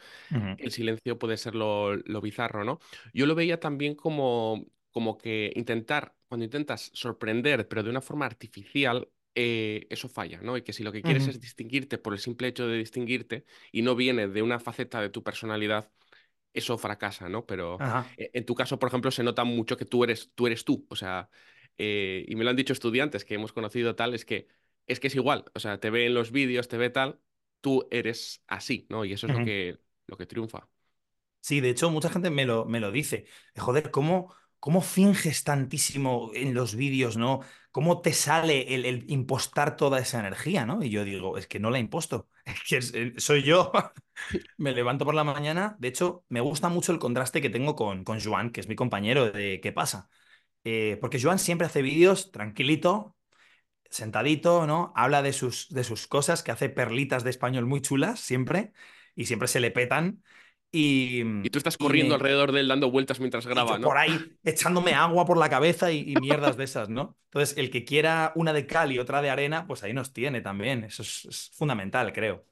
el 0.57 0.71
silencio 0.71 1.17
puede 1.19 1.37
ser 1.37 1.55
lo, 1.55 1.95
lo 1.95 2.21
bizarro, 2.21 2.63
¿no? 2.63 2.79
Yo 3.13 3.25
lo 3.25 3.35
veía 3.35 3.59
también 3.59 3.95
como, 3.95 4.65
como 4.91 5.17
que 5.17 5.51
intentar, 5.55 6.15
cuando 6.33 6.45
intentas 6.45 6.89
sorprender, 6.93 7.67
pero 7.67 7.83
de 7.83 7.91
una 7.91 8.01
forma 8.01 8.25
artificial, 8.25 9.07
eh, 9.35 9.85
eso 9.91 10.09
falla, 10.09 10.41
¿no? 10.41 10.57
Y 10.57 10.63
que 10.63 10.73
si 10.73 10.83
lo 10.83 10.91
que 10.91 11.03
quieres 11.03 11.27
es 11.27 11.39
distinguirte 11.39 11.99
por 11.99 12.13
el 12.13 12.19
simple 12.19 12.47
hecho 12.47 12.67
de 12.67 12.77
distinguirte 12.77 13.45
y 13.71 13.83
no 13.83 13.95
viene 13.95 14.27
de 14.27 14.41
una 14.41 14.59
faceta 14.59 14.99
de 15.01 15.09
tu 15.09 15.23
personalidad, 15.23 15.91
eso 16.53 16.77
fracasa, 16.77 17.29
¿no? 17.29 17.45
Pero 17.45 17.83
Ajá. 17.83 18.11
eh, 18.17 18.31
en 18.33 18.45
tu 18.45 18.55
caso, 18.55 18.79
por 18.79 18.89
ejemplo, 18.89 19.11
se 19.11 19.23
nota 19.23 19.43
mucho 19.43 19.77
que 19.77 19.85
tú 19.85 20.03
eres 20.03 20.31
tú, 20.35 20.47
eres 20.47 20.65
tú. 20.65 20.85
O 20.89 20.95
sea, 20.95 21.29
eh, 21.77 22.25
y 22.27 22.35
me 22.35 22.43
lo 22.43 22.49
han 22.51 22.55
dicho 22.55 22.73
estudiantes 22.73 23.25
que 23.25 23.35
hemos 23.35 23.53
conocido 23.53 23.95
tal, 23.95 24.13
es 24.13 24.25
que 24.25 24.47
es 24.87 24.99
que 24.99 25.07
es 25.07 25.15
igual. 25.15 25.45
O 25.55 25.59
sea, 25.59 25.79
te 25.79 25.89
ve 25.91 26.05
en 26.07 26.15
los 26.15 26.31
vídeos, 26.31 26.67
te 26.67 26.77
ve 26.77 26.89
tal, 26.89 27.19
tú 27.61 27.87
eres 27.91 28.43
así, 28.47 28.87
¿no? 28.89 29.05
Y 29.05 29.13
eso 29.13 29.27
es 29.27 29.33
lo 29.33 29.41
que, 29.41 29.79
lo 30.07 30.17
que 30.17 30.25
triunfa. 30.25 30.69
Sí, 31.41 31.59
de 31.59 31.69
hecho, 31.69 31.89
mucha 31.91 32.09
gente 32.09 32.29
me 32.29 32.45
lo, 32.45 32.65
me 32.65 32.79
lo 32.79 32.91
dice. 32.91 33.25
Joder, 33.57 33.91
¿cómo, 33.91 34.33
¿cómo 34.63 34.79
finges 34.79 35.43
tantísimo 35.43 36.31
en 36.33 36.53
los 36.53 36.75
vídeos, 36.77 37.17
¿no? 37.17 37.41
¿Cómo 37.69 37.99
te 37.99 38.13
sale 38.13 38.73
el, 38.73 39.03
impostar 39.11 39.75
toda 39.75 39.99
esa 39.99 40.21
energía, 40.21 40.65
¿no? 40.65 40.81
Y 40.81 40.89
yo 40.89 41.03
digo, 41.03 41.37
es 41.37 41.47
que 41.47 41.59
no 41.59 41.69
la 41.69 41.79
imposto, 41.79 42.29
es 42.45 42.63
que 42.63 42.77
eh, 42.97 43.13
soy 43.17 43.43
yo. 43.43 43.73
Me 44.57 44.71
levanto 44.71 45.03
por 45.03 45.15
la 45.15 45.25
mañana. 45.25 45.75
De 45.79 45.89
hecho, 45.89 46.23
me 46.29 46.39
gusta 46.39 46.69
mucho 46.69 46.93
el 46.93 46.99
contraste 46.99 47.41
que 47.41 47.49
tengo 47.49 47.75
con, 47.75 48.05
con 48.05 48.21
Joan, 48.21 48.51
que 48.51 48.61
es 48.61 48.69
mi 48.69 48.75
compañero 48.77 49.31
de 49.31 49.59
¿Qué 49.61 49.73
pasa? 49.73 50.09
Eh, 50.63 50.97
porque 51.01 51.21
Joan 51.21 51.39
siempre 51.39 51.67
hace 51.67 51.81
vídeos 51.81 52.31
tranquilito, 52.31 53.17
sentadito, 53.89 54.65
¿no? 54.65 54.93
Habla 54.95 55.21
de 55.23 55.33
sus, 55.33 55.69
de 55.69 55.83
sus 55.83 56.07
cosas, 56.07 56.41
que 56.41 56.51
hace 56.51 56.69
perlitas 56.69 57.25
de 57.25 57.31
español 57.31 57.65
muy 57.65 57.81
chulas 57.81 58.21
siempre, 58.21 58.71
y 59.13 59.25
siempre 59.25 59.49
se 59.49 59.59
le 59.59 59.71
petan. 59.71 60.23
Y, 60.75 61.21
Y 61.43 61.49
tú 61.51 61.59
estás 61.59 61.77
corriendo 61.77 62.09
me- 62.09 62.15
alrededor 62.15 62.51
de 62.51 62.61
él 62.61 62.67
dando 62.67 62.89
vueltas 62.89 63.19
mientras 63.19 63.45
graba, 63.45 63.77
¿no? 63.77 63.85
por 63.87 63.97
ahí 63.99 64.17
echándome 64.43 64.95
agua 64.95 65.23
por 65.23 65.37
la 65.37 65.47
cabeza 65.47 65.91
y, 65.91 65.99
y 66.11 66.15
mierdas 66.15 66.57
de 66.57 66.63
esas, 66.63 66.89
¿no? 66.89 67.15
Entonces, 67.25 67.55
el 67.59 67.69
que 67.69 67.85
quiera 67.85 68.31
una 68.35 68.53
de 68.53 68.65
cal 68.65 68.91
y 68.91 68.97
otra 68.97 69.21
de 69.21 69.29
arena, 69.29 69.67
pues 69.67 69.83
ahí 69.83 69.93
nos 69.93 70.13
tiene 70.13 70.41
también. 70.41 70.83
Eso 70.83 71.03
es, 71.03 71.25
es 71.25 71.51
fundamental, 71.53 72.11
creo. 72.11 72.47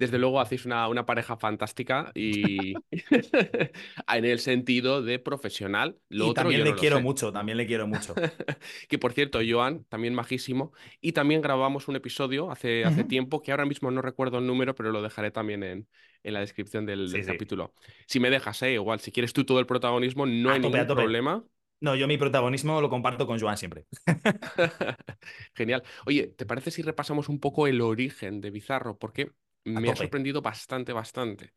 Desde 0.00 0.18
luego 0.18 0.40
hacéis 0.40 0.64
una, 0.64 0.88
una 0.88 1.04
pareja 1.04 1.36
fantástica 1.36 2.10
y 2.14 2.74
en 4.08 4.24
el 4.24 4.38
sentido 4.38 5.02
de 5.02 5.18
profesional. 5.18 5.98
Lo 6.08 6.28
y 6.28 6.30
otro 6.30 6.42
también 6.44 6.60
yo 6.60 6.64
le 6.64 6.70
no 6.70 6.76
quiero 6.76 7.00
mucho, 7.00 7.32
también 7.32 7.58
le 7.58 7.66
quiero 7.66 7.86
mucho. 7.86 8.14
Que 8.88 8.98
por 8.98 9.12
cierto, 9.12 9.40
Joan, 9.46 9.84
también 9.84 10.14
majísimo. 10.14 10.72
Y 11.02 11.12
también 11.12 11.42
grabamos 11.42 11.86
un 11.88 11.96
episodio 11.96 12.50
hace, 12.50 12.84
hace 12.86 13.04
tiempo, 13.04 13.42
que 13.42 13.50
ahora 13.50 13.66
mismo 13.66 13.90
no 13.90 14.00
recuerdo 14.00 14.38
el 14.38 14.46
número, 14.46 14.74
pero 14.74 14.90
lo 14.90 15.02
dejaré 15.02 15.30
también 15.30 15.62
en, 15.62 15.88
en 16.22 16.32
la 16.34 16.40
descripción 16.40 16.86
del, 16.86 17.12
Sí, 17.12 17.12
del 17.12 17.24
sí. 17.24 17.26
capítulo. 17.26 17.74
Si 18.06 18.20
me 18.20 18.30
dejas, 18.30 18.62
¿eh? 18.62 18.72
igual, 18.72 19.00
si 19.00 19.12
quieres 19.12 19.34
tú 19.34 19.44
todo 19.44 19.60
el 19.60 19.66
protagonismo, 19.66 20.24
no 20.26 20.50
A 20.50 20.54
hay 20.54 20.60
tope, 20.60 20.78
ningún 20.78 20.86
problema. 20.86 21.44
No, 21.80 21.94
yo 21.96 22.06
mi 22.06 22.18
protagonismo 22.18 22.80
lo 22.80 22.90
comparto 22.90 23.26
con 23.26 23.38
Joan 23.40 23.56
siempre. 23.56 23.86
Genial. 25.54 25.82
Oye, 26.06 26.28
¿te 26.28 26.46
parece 26.46 26.70
si 26.70 26.82
repasamos 26.82 27.28
un 27.28 27.40
poco 27.40 27.66
el 27.66 27.80
origen 27.80 28.40
de 28.40 28.50
Bizarro? 28.50 28.98
Porque 28.98 29.32
me 29.64 29.90
ha 29.90 29.96
sorprendido 29.96 30.42
bastante, 30.42 30.92
bastante. 30.92 31.52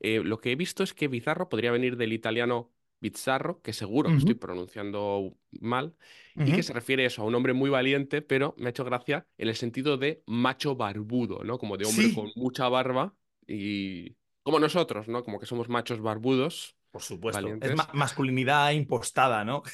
Eh, 0.00 0.20
lo 0.24 0.38
que 0.38 0.52
he 0.52 0.56
visto 0.56 0.82
es 0.82 0.94
que 0.94 1.08
Bizarro 1.08 1.48
podría 1.48 1.72
venir 1.72 1.96
del 1.96 2.12
italiano 2.12 2.72
Bizzarro, 3.00 3.60
que 3.62 3.72
seguro 3.72 4.12
que 4.12 4.18
estoy 4.18 4.34
pronunciando 4.34 5.36
mal, 5.60 5.96
y 6.42 6.52
que 6.52 6.62
se 6.62 6.72
refiere 6.72 7.04
eso 7.04 7.22
a 7.22 7.24
un 7.26 7.34
hombre 7.34 7.52
muy 7.52 7.70
valiente, 7.70 8.22
pero 8.22 8.54
me 8.58 8.66
ha 8.66 8.70
hecho 8.70 8.84
gracia 8.84 9.26
en 9.38 9.48
el 9.48 9.56
sentido 9.56 9.96
de 9.98 10.22
macho 10.26 10.76
barbudo, 10.76 11.44
¿no? 11.44 11.58
Como 11.58 11.76
de 11.76 11.84
hombre 11.86 12.08
Sí. 12.08 12.14
con 12.14 12.32
mucha 12.34 12.68
barba 12.68 13.16
y 13.46 14.16
como 14.42 14.58
nosotros, 14.58 15.08
¿no? 15.08 15.22
Como 15.24 15.38
que 15.38 15.46
somos 15.46 15.68
machos 15.68 16.00
barbudos, 16.00 16.73
Por 16.94 17.02
supuesto. 17.02 17.48
Es 17.60 17.74
ma- 17.74 17.90
masculinidad 17.92 18.70
impostada, 18.70 19.44
¿no? 19.44 19.64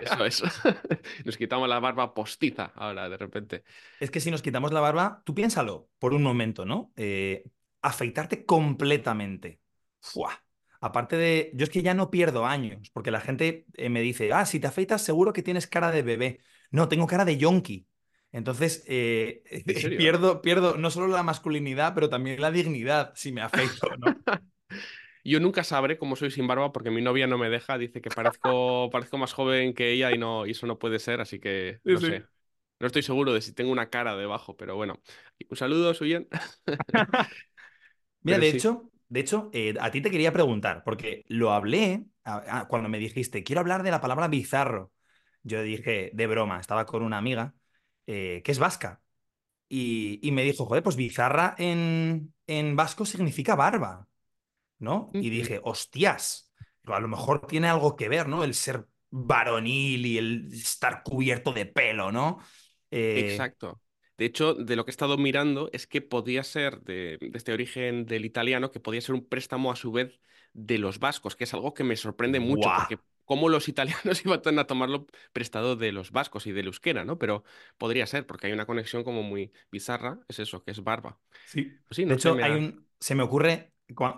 Eso 0.00 0.24
es. 0.24 0.40
Nos 1.24 1.36
quitamos 1.36 1.68
la 1.68 1.80
barba 1.80 2.14
postiza 2.14 2.66
ahora, 2.76 3.08
de 3.08 3.16
repente. 3.16 3.64
Es 3.98 4.08
que 4.12 4.20
si 4.20 4.30
nos 4.30 4.40
quitamos 4.40 4.72
la 4.72 4.78
barba, 4.78 5.20
tú 5.24 5.34
piénsalo 5.34 5.88
por 5.98 6.14
un 6.14 6.22
momento, 6.22 6.64
¿no? 6.64 6.92
Eh, 6.94 7.42
afeitarte 7.82 8.46
completamente. 8.46 9.58
¡Fua! 10.00 10.40
Aparte 10.80 11.16
de. 11.16 11.50
Yo 11.54 11.64
es 11.64 11.70
que 11.70 11.82
ya 11.82 11.92
no 11.92 12.08
pierdo 12.08 12.46
años, 12.46 12.90
porque 12.92 13.10
la 13.10 13.20
gente 13.20 13.66
eh, 13.74 13.88
me 13.88 14.00
dice, 14.00 14.32
ah, 14.32 14.46
si 14.46 14.60
te 14.60 14.68
afeitas, 14.68 15.02
seguro 15.02 15.32
que 15.32 15.42
tienes 15.42 15.66
cara 15.66 15.90
de 15.90 16.02
bebé. 16.02 16.38
No, 16.70 16.86
tengo 16.88 17.08
cara 17.08 17.24
de 17.24 17.36
yonki. 17.36 17.88
Entonces, 18.30 18.84
eh, 18.86 19.42
pierdo, 19.98 20.40
pierdo 20.40 20.76
no 20.76 20.92
solo 20.92 21.08
la 21.08 21.24
masculinidad, 21.24 21.94
pero 21.94 22.08
también 22.08 22.40
la 22.40 22.52
dignidad 22.52 23.10
si 23.16 23.32
me 23.32 23.42
afeito, 23.42 23.88
¿no? 23.98 24.14
Yo 25.24 25.40
nunca 25.40 25.64
sabré 25.64 25.98
cómo 25.98 26.16
soy 26.16 26.30
sin 26.30 26.46
barba 26.46 26.72
porque 26.72 26.90
mi 26.90 27.02
novia 27.02 27.26
no 27.26 27.38
me 27.38 27.50
deja, 27.50 27.78
dice 27.78 28.00
que 28.00 28.10
parezco, 28.10 28.88
parezco 28.92 29.18
más 29.18 29.32
joven 29.32 29.74
que 29.74 29.92
ella 29.92 30.12
y, 30.12 30.18
no, 30.18 30.46
y 30.46 30.52
eso 30.52 30.66
no 30.66 30.78
puede 30.78 30.98
ser, 30.98 31.20
así 31.20 31.38
que 31.40 31.80
no 31.90 32.00
sí. 32.00 32.00
sé. 32.00 32.26
No 32.78 32.86
estoy 32.86 33.02
seguro 33.02 33.32
de 33.34 33.42
si 33.42 33.52
tengo 33.52 33.70
una 33.72 33.90
cara 33.90 34.16
debajo, 34.16 34.56
pero 34.56 34.76
bueno. 34.76 35.00
Un 35.50 35.56
saludo, 35.56 35.92
Suyen. 35.94 36.28
Mira, 38.22 38.38
Pero 38.38 38.40
de 38.40 38.48
sí. 38.48 38.50
hecho, 38.50 38.90
de 39.08 39.20
hecho, 39.20 39.50
eh, 39.52 39.74
a 39.80 39.90
ti 39.90 40.00
te 40.02 40.10
quería 40.10 40.32
preguntar, 40.32 40.82
porque 40.84 41.24
lo 41.28 41.52
hablé 41.52 42.06
a- 42.24 42.60
a- 42.60 42.68
cuando 42.68 42.88
me 42.88 42.98
dijiste, 42.98 43.42
quiero 43.44 43.60
hablar 43.60 43.82
de 43.82 43.90
la 43.90 44.00
palabra 44.00 44.28
bizarro. 44.28 44.92
Yo 45.42 45.62
dije, 45.62 46.10
de 46.14 46.26
broma, 46.26 46.60
estaba 46.60 46.86
con 46.86 47.02
una 47.02 47.18
amiga 47.18 47.54
eh, 48.06 48.42
que 48.44 48.52
es 48.52 48.58
vasca. 48.58 49.02
Y, 49.68 50.20
y 50.26 50.32
me 50.32 50.44
dijo, 50.44 50.66
joder, 50.66 50.84
pues 50.84 50.96
bizarra 50.96 51.56
en, 51.58 52.34
en 52.48 52.76
vasco 52.76 53.06
significa 53.06 53.56
barba, 53.56 54.08
¿no? 54.80 55.16
Y 55.20 55.30
dije, 55.30 55.60
hostias, 55.64 56.52
a 56.86 57.00
lo 57.00 57.08
mejor 57.08 57.46
tiene 57.48 57.68
algo 57.68 57.96
que 57.96 58.08
ver, 58.10 58.28
¿no? 58.28 58.44
El 58.44 58.54
ser 58.54 58.88
varonil 59.10 60.06
y 60.06 60.18
el 60.18 60.48
estar 60.52 61.02
cubierto 61.04 61.52
de 61.54 61.66
pelo, 61.66 62.12
¿no? 62.12 62.40
Eh, 62.90 63.48
Exacto. 63.48 63.82
De 64.16 64.24
hecho, 64.26 64.54
de 64.54 64.76
lo 64.76 64.84
que 64.84 64.90
he 64.90 64.92
estado 64.92 65.16
mirando 65.18 65.70
es 65.72 65.86
que 65.86 66.02
podía 66.02 66.44
ser 66.44 66.80
de, 66.82 67.18
de 67.20 67.30
este 67.38 67.52
origen 67.52 68.06
del 68.06 68.24
italiano, 68.24 68.70
que 68.70 68.80
podía 68.80 69.00
ser 69.00 69.14
un 69.14 69.26
préstamo 69.26 69.72
a 69.72 69.76
su 69.76 69.92
vez 69.92 70.20
de 70.52 70.78
los 70.78 70.98
vascos, 70.98 71.36
que 71.36 71.44
es 71.44 71.54
algo 71.54 71.74
que 71.74 71.84
me 71.84 71.96
sorprende 71.96 72.38
mucho, 72.40 72.72
¡Guau! 72.72 72.86
porque 72.86 73.00
cómo 73.24 73.48
los 73.48 73.68
italianos 73.68 74.24
iban 74.24 74.58
a 74.58 74.66
tomarlo 74.66 75.06
prestado 75.32 75.74
de 75.76 75.92
los 75.92 76.10
vascos 76.12 76.46
y 76.46 76.52
del 76.52 76.66
euskera, 76.66 77.04
¿no? 77.04 77.18
Pero 77.18 77.44
podría 77.78 78.06
ser, 78.06 78.26
porque 78.26 78.46
hay 78.48 78.52
una 78.52 78.66
conexión 78.66 79.04
como 79.04 79.22
muy 79.22 79.52
bizarra, 79.72 80.20
es 80.28 80.38
eso, 80.38 80.62
que 80.64 80.70
es 80.72 80.84
barba. 80.84 81.18
Sí. 81.44 81.82
Pues 81.88 81.96
sí, 81.96 82.06
De 82.06 82.14
no 82.14 82.18
sé, 82.18 82.32
hecho, 82.32 82.32
me 82.32 82.42
hay 82.42 82.54
ha- 82.54 82.56
un, 82.56 82.88
se 83.00 83.14
me 83.14 83.22
ocurre, 83.22 83.69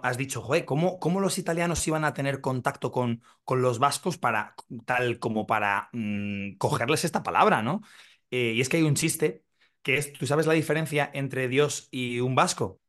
has 0.03 0.17
dicho, 0.19 0.41
joder, 0.43 0.65
¿cómo, 0.65 0.99
cómo 1.01 1.21
los 1.21 1.39
italianos 1.39 1.87
iban 1.89 2.05
a 2.05 2.15
tener 2.15 2.41
contacto 2.41 2.91
con, 2.93 3.23
con 3.45 3.63
los 3.63 3.79
vascos 3.79 4.19
para, 4.19 4.55
tal 4.87 5.19
como 5.19 5.47
para 5.47 5.89
mm, 5.93 6.57
cogerles 6.59 7.05
esta 7.05 7.23
palabra, 7.23 7.63
¿no? 7.63 7.83
Eh, 8.31 8.53
y 8.57 8.61
es 8.61 8.69
que 8.69 8.79
hay 8.79 8.83
un 8.85 8.95
chiste 8.95 9.45
que 9.83 9.97
es, 9.99 10.13
¿tú 10.13 10.27
sabes 10.27 10.47
la 10.47 10.53
diferencia 10.55 11.11
entre 11.15 11.49
Dios 11.49 11.89
y 11.91 12.21
un 12.21 12.35
vasco? 12.35 12.81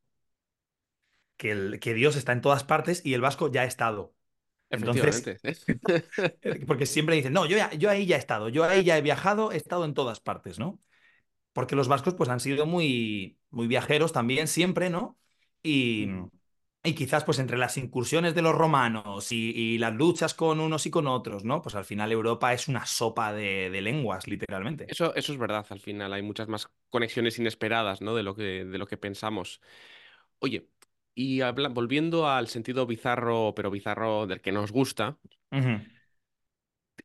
Que, 1.38 1.52
el, 1.52 1.80
que 1.80 1.94
Dios 1.94 2.16
está 2.16 2.32
en 2.34 2.42
todas 2.42 2.64
partes 2.64 3.02
y 3.06 3.14
el 3.14 3.22
vasco 3.22 3.52
ya 3.52 3.62
ha 3.62 3.66
estado. 3.66 4.16
Entonces, 4.72 5.32
porque 6.68 6.86
siempre 6.86 7.16
dicen, 7.16 7.34
no, 7.34 7.46
yo, 7.46 7.58
ya- 7.58 7.74
yo 7.74 7.90
ahí 7.90 8.06
ya 8.06 8.16
he 8.16 8.20
estado, 8.20 8.50
yo 8.50 8.64
ahí 8.64 8.84
ya 8.84 8.98
he 8.98 9.02
viajado, 9.02 9.52
he 9.52 9.58
estado 9.58 9.86
en 9.86 9.94
todas 9.94 10.20
partes, 10.20 10.60
¿no? 10.60 10.80
porque 11.54 11.76
los 11.76 11.88
vascos 11.90 12.16
pues 12.16 12.30
han 12.30 12.40
sido 12.42 12.66
muy, 12.68 13.40
muy 13.52 13.68
viajeros 13.68 14.14
también 14.14 14.48
siempre, 14.48 14.90
¿no? 14.90 15.20
Y, 15.64 16.06
Ujú. 16.06 16.30
Y 16.84 16.94
quizás 16.96 17.24
pues 17.24 17.40
entre 17.40 17.58
las 17.58 17.78
incursiones 17.78 18.36
de 18.36 18.42
los 18.42 18.56
romanos 18.56 19.32
y, 19.32 19.52
y 19.52 19.78
las 19.78 19.94
luchas 19.94 20.34
con 20.34 20.60
unos 20.60 20.86
y 20.86 20.92
con 20.92 21.08
otros, 21.08 21.44
¿no? 21.46 21.62
Pues 21.62 21.76
al 21.76 21.86
final 21.86 22.12
Europa 22.12 22.54
es 22.54 22.68
una 22.68 22.86
sopa 22.86 23.34
de, 23.34 23.70
de 23.70 23.82
lenguas, 23.82 24.28
literalmente. 24.28 24.86
Eso, 24.88 25.16
eso 25.16 25.32
es 25.34 25.40
verdad, 25.40 25.66
al 25.70 25.80
final 25.80 26.14
hay 26.14 26.22
muchas 26.22 26.48
más 26.48 26.70
conexiones 26.90 27.40
inesperadas, 27.40 28.02
¿no? 28.02 28.16
De 28.16 28.24
lo 28.24 28.36
que, 28.36 28.66
de 28.66 28.78
lo 28.78 28.86
que 28.88 28.98
pensamos. 28.98 29.62
Oye, 30.40 30.70
y 31.16 31.42
habla- 31.42 31.70
volviendo 31.70 32.30
al 32.30 32.48
sentido 32.50 32.86
bizarro, 32.88 33.54
pero 33.56 33.72
bizarro 33.72 34.28
del 34.28 34.42
que 34.42 34.52
nos 34.52 34.72
gusta. 34.72 35.20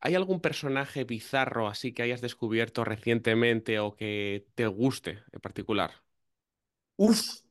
¿hay 0.01 0.15
algún 0.17 0.41
personaje 0.41 1.05
bizarro 1.05 1.69
así 1.69 1.93
que 1.93 2.03
hayas 2.03 2.21
descubierto 2.21 2.85
recientemente 2.85 3.79
o 3.81 3.95
que 3.97 4.47
te 4.57 4.67
guste 4.67 5.23
en 5.33 5.41
particular? 5.41 5.93
Uf, 6.97 7.43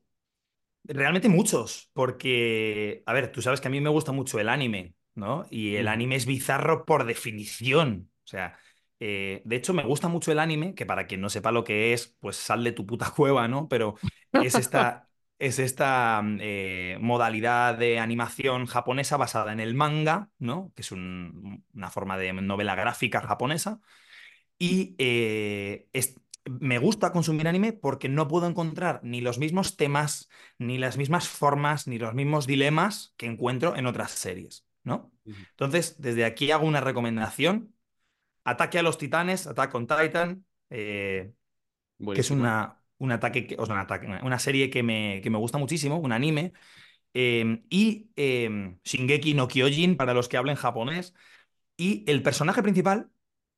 realmente 0.87 1.29
muchos, 1.29 1.89
porque, 1.93 3.03
a 3.05 3.13
ver, 3.13 3.31
tú 3.31 3.41
sabes 3.41 3.61
que 3.61 3.67
a 3.67 3.71
mí 3.71 3.81
me 3.81 3.89
gusta 3.89 4.11
mucho 4.11 4.39
el 4.39 4.49
anime, 4.49 4.95
¿no? 5.15 5.45
Y 5.49 5.75
el 5.75 5.87
anime 5.87 6.15
es 6.15 6.25
bizarro 6.25 6.85
por 6.85 7.05
definición. 7.05 8.11
O 8.25 8.27
sea, 8.27 8.57
eh, 8.99 9.41
de 9.45 9.55
hecho 9.55 9.73
me 9.73 9.83
gusta 9.83 10.07
mucho 10.07 10.31
el 10.31 10.39
anime, 10.39 10.75
que 10.75 10.85
para 10.85 11.07
quien 11.07 11.21
no 11.21 11.29
sepa 11.29 11.51
lo 11.51 11.63
que 11.63 11.93
es, 11.93 12.15
pues 12.19 12.35
sal 12.37 12.63
de 12.63 12.71
tu 12.71 12.85
puta 12.85 13.11
cueva, 13.15 13.47
¿no? 13.47 13.67
Pero 13.67 13.95
es 14.37 14.57
esta, 14.57 15.09
es 15.39 15.59
esta 15.59 16.21
mm, 16.23 16.37
eh, 16.41 16.97
modalidad 17.01 17.77
de 17.77 17.99
animación 17.99 18.65
japonesa 18.65 19.17
basada 19.17 19.53
en 19.53 19.59
el 19.59 19.75
manga, 19.75 20.29
¿no? 20.39 20.71
Que 20.75 20.81
es 20.81 20.91
un- 20.91 21.65
una 21.73 21.89
forma 21.91 22.17
de 22.17 22.33
novela 22.33 22.75
gráfica 22.75 23.21
japonesa. 23.21 23.79
Y 24.59 24.95
eh, 24.97 25.87
es- 25.93 26.15
me 26.49 26.77
gusta 26.79 27.11
consumir 27.11 27.47
anime 27.47 27.73
porque 27.73 28.09
no 28.09 28.27
puedo 28.27 28.47
encontrar 28.47 28.99
ni 29.03 29.21
los 29.21 29.37
mismos 29.39 29.77
temas, 29.77 30.29
ni 30.59 30.77
las 30.77 30.97
mismas 30.97 31.27
formas, 31.27 31.87
ni 31.87 31.97
los 31.99 32.13
mismos 32.13 32.47
dilemas 32.47 33.13
que 33.17 33.25
encuentro 33.27 33.75
en 33.75 33.85
otras 33.87 34.11
series, 34.11 34.65
¿no? 34.83 35.11
Entonces, 35.51 35.99
desde 36.01 36.25
aquí 36.25 36.51
hago 36.51 36.67
una 36.67 36.81
recomendación. 36.81 37.73
Ataque 38.45 38.79
a 38.79 38.83
los 38.83 38.97
titanes, 38.97 39.47
Attack 39.47 39.75
on 39.75 39.87
Titan, 39.87 40.45
eh, 40.69 41.33
que 42.13 42.21
es 42.21 42.31
una, 42.31 42.81
un 42.97 43.11
ataque, 43.11 43.47
que- 43.47 43.55
o 43.59 43.65
sea, 43.65 43.75
un 43.75 43.81
ataque, 43.81 44.07
una 44.23 44.39
serie 44.39 44.69
que 44.69 44.83
me, 44.83 45.21
que 45.23 45.29
me 45.29 45.37
gusta 45.37 45.57
muchísimo, 45.57 45.97
un 45.99 46.11
anime. 46.11 46.53
eh, 47.15 47.63
y 47.69 48.11
eh, 48.17 48.77
Shingeki 48.85 49.33
no 49.35 49.47
Kyojin, 49.47 49.97
para 49.97 50.13
los 50.13 50.29
que 50.29 50.37
hablen 50.37 50.55
japonés. 50.55 51.13
Y 51.77 52.05
el 52.11 52.23
personaje 52.23 52.63
principal 52.63 53.11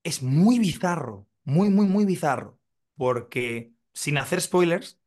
es 0.03 0.23
muy 0.23 0.59
bizarro, 0.59 1.27
muy, 1.45 1.69
muy, 1.69 1.87
muy 1.87 2.05
bizarro, 2.05 2.58
porque 2.99 3.73
sin 3.95 4.19
hacer 4.19 4.41
spoilers, 4.41 5.01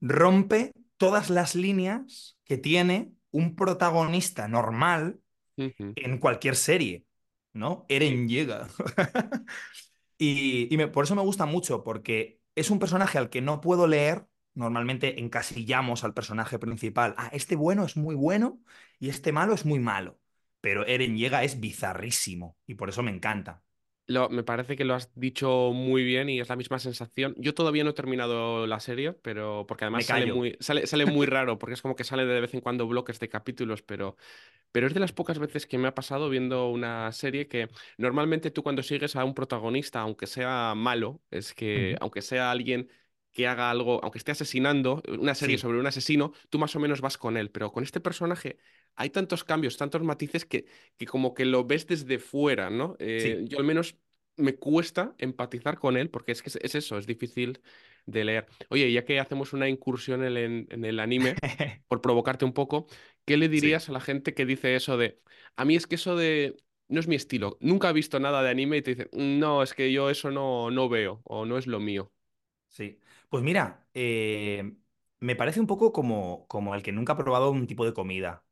rompe 0.00 0.72
todas 0.96 1.30
las 1.30 1.54
líneas 1.54 2.38
que 2.44 2.58
tiene 2.58 3.12
un 3.30 3.56
protagonista 3.56 4.48
normal 4.48 5.20
en 5.96 6.18
cualquier 6.18 6.56
serie, 6.56 7.06
¿no? 7.54 7.86
Eren 7.88 8.28
llega. 8.28 8.68
Y, 10.18 10.72
y 10.72 10.76
me- 10.76 10.88
por 10.88 11.04
eso 11.04 11.14
me 11.14 11.22
gusta 11.22 11.46
mucho, 11.46 11.84
porque 11.84 12.40
es 12.54 12.70
un 12.70 12.78
personaje 12.78 13.18
al 13.18 13.30
que 13.30 13.40
no 13.42 13.60
puedo 13.60 13.86
leer. 13.86 14.26
Normalmente 14.54 15.20
encasillamos 15.20 16.04
al 16.04 16.14
personaje 16.14 16.58
principal. 16.58 17.14
Ah, 17.18 17.30
este 17.32 17.56
bueno 17.56 17.84
es 17.84 17.96
muy 17.96 18.14
bueno 18.16 18.60
y 18.98 19.10
este 19.10 19.32
malo 19.32 19.54
es 19.54 19.64
muy 19.64 19.78
malo. 19.78 20.18
Pero 20.60 20.86
Eren 20.86 21.16
llega 21.16 21.44
es 21.44 21.60
bizarrísimo 21.60 22.56
y 22.66 22.74
por 22.74 22.88
eso 22.88 23.02
me 23.04 23.12
encanta. 23.12 23.62
Lo- 24.08 24.30
me 24.30 24.42
parece 24.42 24.74
que 24.76 24.84
lo 24.86 24.94
has 24.94 25.12
dicho 25.14 25.70
muy 25.74 26.02
bien 26.02 26.30
y 26.30 26.40
es 26.40 26.48
la 26.48 26.56
misma 26.56 26.78
sensación. 26.78 27.34
Yo 27.38 27.54
todavía 27.54 27.84
no 27.84 27.90
he 27.90 27.92
terminado 27.92 28.66
la 28.66 28.80
serie, 28.80 29.12
pero 29.12 29.66
porque 29.68 29.84
además 29.84 30.06
sale 30.06 30.26
muy, 30.26 30.56
sale, 30.60 30.86
sale 30.86 31.04
muy 31.06 31.26
raro, 31.26 31.58
porque 31.58 31.74
es 31.74 31.82
como 31.82 31.94
que 31.94 32.04
sale 32.04 32.24
de 32.24 32.40
vez 32.40 32.54
en 32.54 32.62
cuando 32.62 32.86
bloques 32.88 33.20
de 33.20 33.28
capítulos, 33.28 33.82
pero, 33.82 34.16
pero 34.72 34.86
es 34.86 34.94
de 34.94 35.00
las 35.00 35.12
pocas 35.12 35.38
veces 35.38 35.66
que 35.66 35.78
me 35.78 35.88
ha 35.88 35.94
pasado 35.94 36.30
viendo 36.30 36.70
una 36.70 37.12
serie 37.12 37.48
que 37.48 37.70
normalmente 37.98 38.50
tú 38.50 38.62
cuando 38.62 38.82
sigues 38.82 39.16
a 39.16 39.24
un 39.24 39.34
protagonista, 39.34 40.00
aunque 40.00 40.26
sea 40.26 40.74
malo, 40.76 41.20
es 41.30 41.54
que 41.54 41.96
aunque 42.00 42.22
sea 42.22 42.50
alguien 42.50 42.90
que 43.38 43.46
haga 43.46 43.70
algo, 43.70 44.00
aunque 44.02 44.18
esté 44.18 44.32
asesinando, 44.32 45.00
una 45.08 45.34
serie 45.36 45.58
Sí, 45.58 45.58
sobre 45.58 45.78
un 45.78 45.86
asesino, 45.86 46.32
tú 46.50 46.58
más 46.58 46.74
o 46.76 46.80
menos 46.80 47.00
vas 47.00 47.18
con 47.18 47.36
él, 47.36 47.50
pero 47.52 47.70
con 47.72 47.84
este 47.84 48.00
personaje 48.00 48.58
hay 48.96 49.10
tantos 49.10 49.44
cambios, 49.44 49.76
tantos 49.76 50.02
matices 50.02 50.44
que, 50.44 50.66
que 50.96 51.06
como 51.06 51.34
que 51.34 51.44
lo 51.44 51.64
ves 51.64 51.86
desde 51.86 52.18
fuera, 52.18 52.68
¿no? 52.70 52.96
Eh, 52.98 53.38
sí. 53.38 53.48
yo 53.48 53.58
al 53.58 53.64
menos 53.64 53.96
me 54.36 54.56
cuesta 54.56 55.14
empatizar 55.18 55.78
con 55.78 55.96
él 55.96 56.10
porque 56.10 56.32
es 56.32 56.42
que 56.42 56.48
es, 56.50 56.56
es 56.62 56.74
eso, 56.74 56.98
es 56.98 57.06
difícil 57.06 57.60
de 58.06 58.24
leer. 58.24 58.46
Oye, 58.70 58.90
ya 58.92 59.04
que 59.04 59.20
hacemos 59.20 59.52
una 59.52 59.68
incursión 59.68 60.24
en 60.24 60.36
el, 60.36 60.66
en 60.70 60.84
el 60.84 61.00
anime, 61.00 61.40
por 61.88 62.00
provocarte 62.00 62.44
un 62.44 62.52
poco, 62.52 62.86
¿qué 63.24 63.36
le 63.36 63.48
Sí, 63.52 63.68
dirías 63.68 63.88
a 63.88 63.92
la 63.92 64.00
gente 64.00 64.34
que 64.34 64.46
dice 64.46 64.74
eso 64.76 64.96
de, 64.96 65.20
a 65.56 65.64
mí 65.64 65.76
es 65.76 65.86
que 65.86 65.94
eso 65.96 66.16
de, 66.16 66.56
no 66.88 67.00
es 67.00 67.08
mi 67.08 67.16
estilo, 67.16 67.56
nunca 67.60 67.90
he 67.90 67.92
visto 67.92 68.20
nada 68.20 68.42
de 68.42 68.50
anime 68.50 68.78
y 68.78 68.82
te 68.82 68.94
dice, 68.94 69.10
no, 69.12 69.62
es 69.62 69.74
que 69.74 69.92
yo 69.92 70.10
eso 70.10 70.30
no, 70.30 70.70
no 70.70 70.88
veo 70.88 71.20
o 71.24 71.46
no 71.46 71.58
es 71.58 71.66
lo 71.66 71.80
mío? 71.80 72.12
sí. 72.68 72.98
Pues 73.28 73.44
mira, 73.44 73.86
eh, 73.94 74.72
me 75.20 75.36
parece 75.36 75.60
un 75.60 75.66
poco 75.66 75.92
como, 75.92 76.46
como 76.48 76.74
el 76.74 76.82
que 76.82 76.92
nunca 76.92 77.12
ha 77.12 77.16
probado 77.16 77.50
un 77.50 77.66
tipo 77.66 77.84
de 77.84 77.92
comida, 77.94 78.44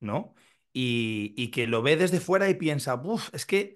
¿no? 0.00 0.34
Y, 0.72 1.34
y 1.36 1.50
que 1.50 1.66
lo 1.66 1.82
ve 1.82 1.96
desde 1.96 2.18
fuera 2.20 2.48
y 2.48 2.54
piensa, 2.54 2.94
"Buf, 2.94 3.28
es 3.34 3.44
que 3.46 3.74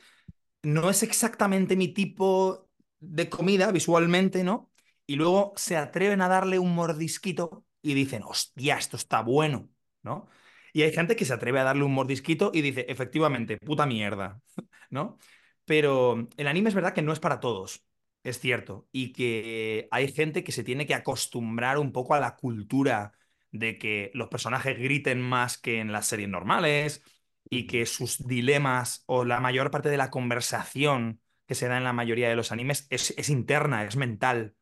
no 0.63 0.91
es 0.91 1.03
exactamente 1.05 1.77
mi 1.77 1.89
tipo 1.89 2.71
de 3.01 3.31
comida 3.31 3.73
visualmente, 3.73 4.45
¿no? 4.45 4.73
Y 5.07 5.17
luego 5.17 5.55
se 5.57 5.77
atreven 5.77 6.23
a 6.23 6.29
darle 6.29 6.59
un 6.61 6.75
mordisquito 6.75 7.67
y 7.83 7.95
dicen, 7.95 8.23
hostia, 8.25 8.79
esto 8.79 8.97
está 8.99 9.23
bueno, 9.23 9.71
¿no? 10.03 10.29
Y 10.73 10.83
hay 10.83 10.93
gente 10.93 11.17
que 11.17 11.25
se 11.27 11.35
atreve 11.35 11.61
a 11.61 11.65
darle 11.65 11.85
un 11.85 11.95
mordisquito 11.95 12.51
y 12.55 12.63
dice, 12.63 12.87
efectivamente, 12.89 13.59
puta 13.59 13.87
mierda, 13.87 14.41
¿no? 14.91 15.19
Pero 15.65 16.29
el 16.37 16.47
anime 16.49 16.69
es 16.71 16.75
verdad 16.75 16.95
que 16.95 17.03
no 17.03 17.13
es 17.13 17.21
para 17.21 17.41
todos, 17.41 17.85
es 18.27 18.41
cierto, 18.41 18.89
y 18.91 19.13
que 19.13 19.87
hay 19.93 20.11
gente 20.11 20.43
que 20.43 20.51
se 20.51 20.65
tiene 20.65 20.85
que 20.85 20.95
acostumbrar 20.95 21.79
un 21.79 21.93
poco 21.93 22.15
a 22.15 22.21
la 22.21 22.35
cultura 22.35 23.13
de 23.53 23.79
que 23.79 24.11
los 24.15 24.27
personajes 24.27 24.77
griten 24.77 25.23
más 25.23 25.59
que 25.59 25.79
en 25.79 25.93
las 25.93 26.09
series 26.09 26.29
normales 26.29 27.03
y 27.49 27.69
que 27.69 27.87
sus 27.87 28.27
dilemas 28.27 29.05
o 29.07 29.25
la 29.25 29.39
mayor 29.39 29.71
parte 29.71 29.91
de 29.91 29.97
la 29.97 30.11
conversación 30.11 31.21
que 31.47 31.55
se 31.55 31.69
da 31.69 31.77
en 31.77 31.85
la 31.85 31.93
mayoría 31.93 32.29
de 32.29 32.35
los 32.35 32.51
animes 32.51 32.89
es, 32.91 33.15
es 33.17 33.31
interna, 33.31 33.85
es 33.85 33.95
mental, 33.95 34.57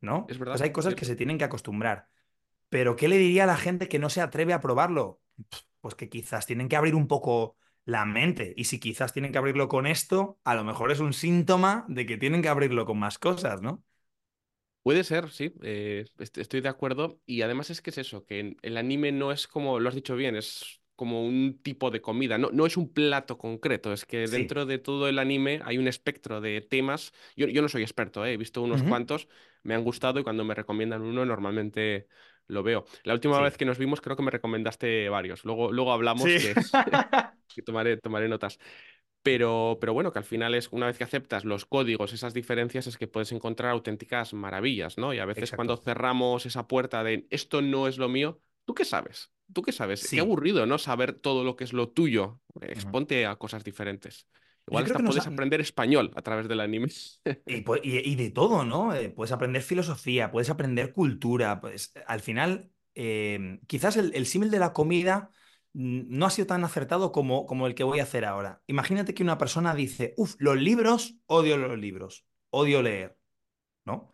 ¿no? 0.00 0.26
Es 0.28 0.38
verdad, 0.38 0.62
hay 0.62 0.70
cosas 0.70 0.94
que 0.94 1.04
se 1.04 1.16
tienen 1.16 1.36
que 1.36 1.44
acostumbrar. 1.44 2.06
Pero 2.68 2.94
¿qué 2.94 3.08
le 3.08 3.18
diría 3.18 3.42
a 3.42 3.48
la 3.48 3.56
gente 3.56 3.88
que 3.88 3.98
no 3.98 4.08
se 4.08 4.20
atreve 4.20 4.52
a 4.52 4.60
probarlo? 4.60 5.20
Pues 5.80 5.96
que 5.96 6.08
quizás 6.08 6.46
tienen 6.46 6.68
que 6.68 6.76
abrir 6.76 6.94
un 6.94 7.08
poco 7.08 7.56
la 7.90 8.04
mente. 8.06 8.54
Y 8.56 8.64
si 8.64 8.78
quizás 8.80 9.12
tienen 9.12 9.32
que 9.32 9.38
abrirlo 9.38 9.68
con 9.68 9.86
esto, 9.86 10.38
a 10.44 10.54
lo 10.54 10.64
mejor 10.64 10.90
es 10.92 11.00
un 11.00 11.12
síntoma 11.12 11.84
de 11.88 12.06
que 12.06 12.16
tienen 12.18 12.42
que 12.42 12.48
abrirlo 12.48 12.86
con 12.86 12.98
más 12.98 13.18
cosas, 13.18 13.62
¿no? 13.62 13.84
Puede 14.82 15.04
ser, 15.04 15.30
sí, 15.30 15.52
eh, 15.62 16.06
est- 16.18 16.38
estoy 16.38 16.60
de 16.62 16.68
acuerdo. 16.70 17.20
Y 17.26 17.42
además 17.42 17.68
es 17.70 17.82
que 17.82 17.90
es 17.90 17.98
eso, 17.98 18.24
que 18.24 18.56
el 18.62 18.76
anime 18.78 19.12
no 19.12 19.30
es 19.30 19.46
como, 19.46 19.78
lo 19.78 19.88
has 19.88 19.94
dicho 19.94 20.16
bien, 20.16 20.36
es 20.36 20.80
como 20.96 21.24
un 21.26 21.60
tipo 21.62 21.90
de 21.90 22.00
comida, 22.02 22.38
no, 22.38 22.50
no 22.52 22.66
es 22.66 22.76
un 22.76 22.92
plato 22.92 23.38
concreto, 23.38 23.92
es 23.92 24.04
que 24.06 24.28
Sí. 24.28 24.28
dentro 24.28 24.66
de 24.66 24.78
todo 24.78 25.08
el 25.08 25.18
anime 25.18 25.60
hay 25.64 25.78
un 25.78 25.88
espectro 25.88 26.40
de 26.40 26.60
temas. 26.62 27.12
Yo, 27.36 27.46
yo 27.48 27.62
no 27.62 27.68
soy 27.68 27.82
experto, 27.82 28.24
eh, 28.24 28.32
he 28.34 28.36
visto 28.36 28.62
unos 28.62 28.82
Ujú. 28.82 28.82
cuantos, 28.82 29.28
me 29.62 29.74
han 29.74 29.84
gustado 29.84 30.18
y 30.20 30.24
cuando 30.24 30.44
me 30.44 30.54
recomiendan 30.54 31.02
uno 31.02 31.24
normalmente 31.26 32.06
lo 32.46 32.62
veo. 32.62 32.84
La 33.04 33.14
última 33.14 33.40
vez 33.40 33.56
Sí. 33.56 33.58
que 33.58 33.64
nos 33.64 33.78
vimos 33.78 34.00
creo 34.00 34.16
que 34.16 34.22
me 34.22 34.30
recomendaste 34.30 35.08
varios, 35.10 35.44
luego, 35.44 35.72
luego 35.72 35.92
hablamos 35.92 36.36
Sí. 36.36 36.38
que, 36.38 36.56
que 37.54 37.62
tomaré, 37.62 37.96
tomaré 37.96 38.28
notas. 38.28 38.58
Pero, 39.22 39.76
pero 39.80 39.92
bueno, 39.92 40.12
que 40.12 40.18
al 40.18 40.24
final 40.24 40.54
es 40.54 40.68
una 40.72 40.86
vez 40.86 40.96
que 40.96 41.04
aceptas 41.04 41.44
los 41.44 41.66
códigos, 41.66 42.14
esas 42.14 42.32
diferencias, 42.32 42.86
es 42.86 42.96
que 42.96 43.06
puedes 43.06 43.32
encontrar 43.32 43.72
auténticas 43.72 44.32
maravillas, 44.32 44.96
¿no? 44.96 45.12
Y 45.12 45.18
a 45.18 45.26
veces 45.26 45.52
cuando 45.52 45.74
Exacto. 45.74 45.90
cerramos 45.90 46.46
esa 46.46 46.66
puerta 46.66 47.04
de 47.04 47.26
esto 47.28 47.60
no 47.60 47.86
es 47.86 47.98
lo 47.98 48.08
mío, 48.08 48.40
¿tú 48.64 48.72
qué 48.74 48.86
sabes? 48.86 49.30
¿Tú 49.52 49.60
qué 49.62 49.72
sabes? 49.72 50.00
Qué 50.02 50.08
Sí. 50.08 50.18
aburrido, 50.20 50.64
¿no? 50.64 50.78
Saber 50.78 51.12
todo 51.12 51.44
lo 51.44 51.56
que 51.56 51.64
es 51.64 51.72
lo 51.74 51.90
tuyo. 51.90 52.40
Exponte 52.62 53.26
a 53.26 53.36
cosas 53.36 53.62
diferentes. 53.62 54.26
Igual 54.66 54.84
hasta 54.84 55.00
puedes 55.00 55.26
ha- 55.26 55.30
aprender 55.30 55.60
español 55.60 56.12
a 56.14 56.22
través 56.22 56.48
del 56.48 56.60
anime. 56.60 56.88
Y, 57.46 57.64
pu- 57.64 57.80
y- 57.82 57.98
y 57.98 58.14
de 58.16 58.30
todo, 58.30 58.64
¿no? 58.64 58.94
Eh, 58.94 59.10
puedes 59.10 59.32
aprender 59.32 59.62
filosofía, 59.62 60.30
puedes 60.30 60.50
aprender 60.50 60.92
cultura, 60.92 61.60
pues 61.60 61.92
al 62.06 62.20
final, 62.20 62.70
eh, 62.94 63.60
quizás 63.66 63.96
el, 63.96 64.14
el 64.14 64.26
símil 64.26 64.50
de 64.50 64.58
la 64.60 64.72
comida 64.72 65.30
no 65.72 66.26
ha 66.26 66.30
sido 66.30 66.46
tan 66.46 66.64
acertado 66.64 67.12
como, 67.12 67.46
como 67.46 67.66
el 67.66 67.74
que 67.74 67.84
voy 67.84 68.00
a 68.00 68.04
hacer 68.04 68.24
ahora. 68.24 68.62
Imagínate 68.66 69.14
que 69.14 69.22
una 69.22 69.38
persona 69.38 69.74
dice, 69.74 70.14
uff, 70.16 70.34
los 70.38 70.56
libros, 70.56 71.16
odio 71.26 71.56
los 71.56 71.78
libros, 71.78 72.26
odio 72.50 72.82
leer, 72.82 73.18
¿no? 73.84 74.12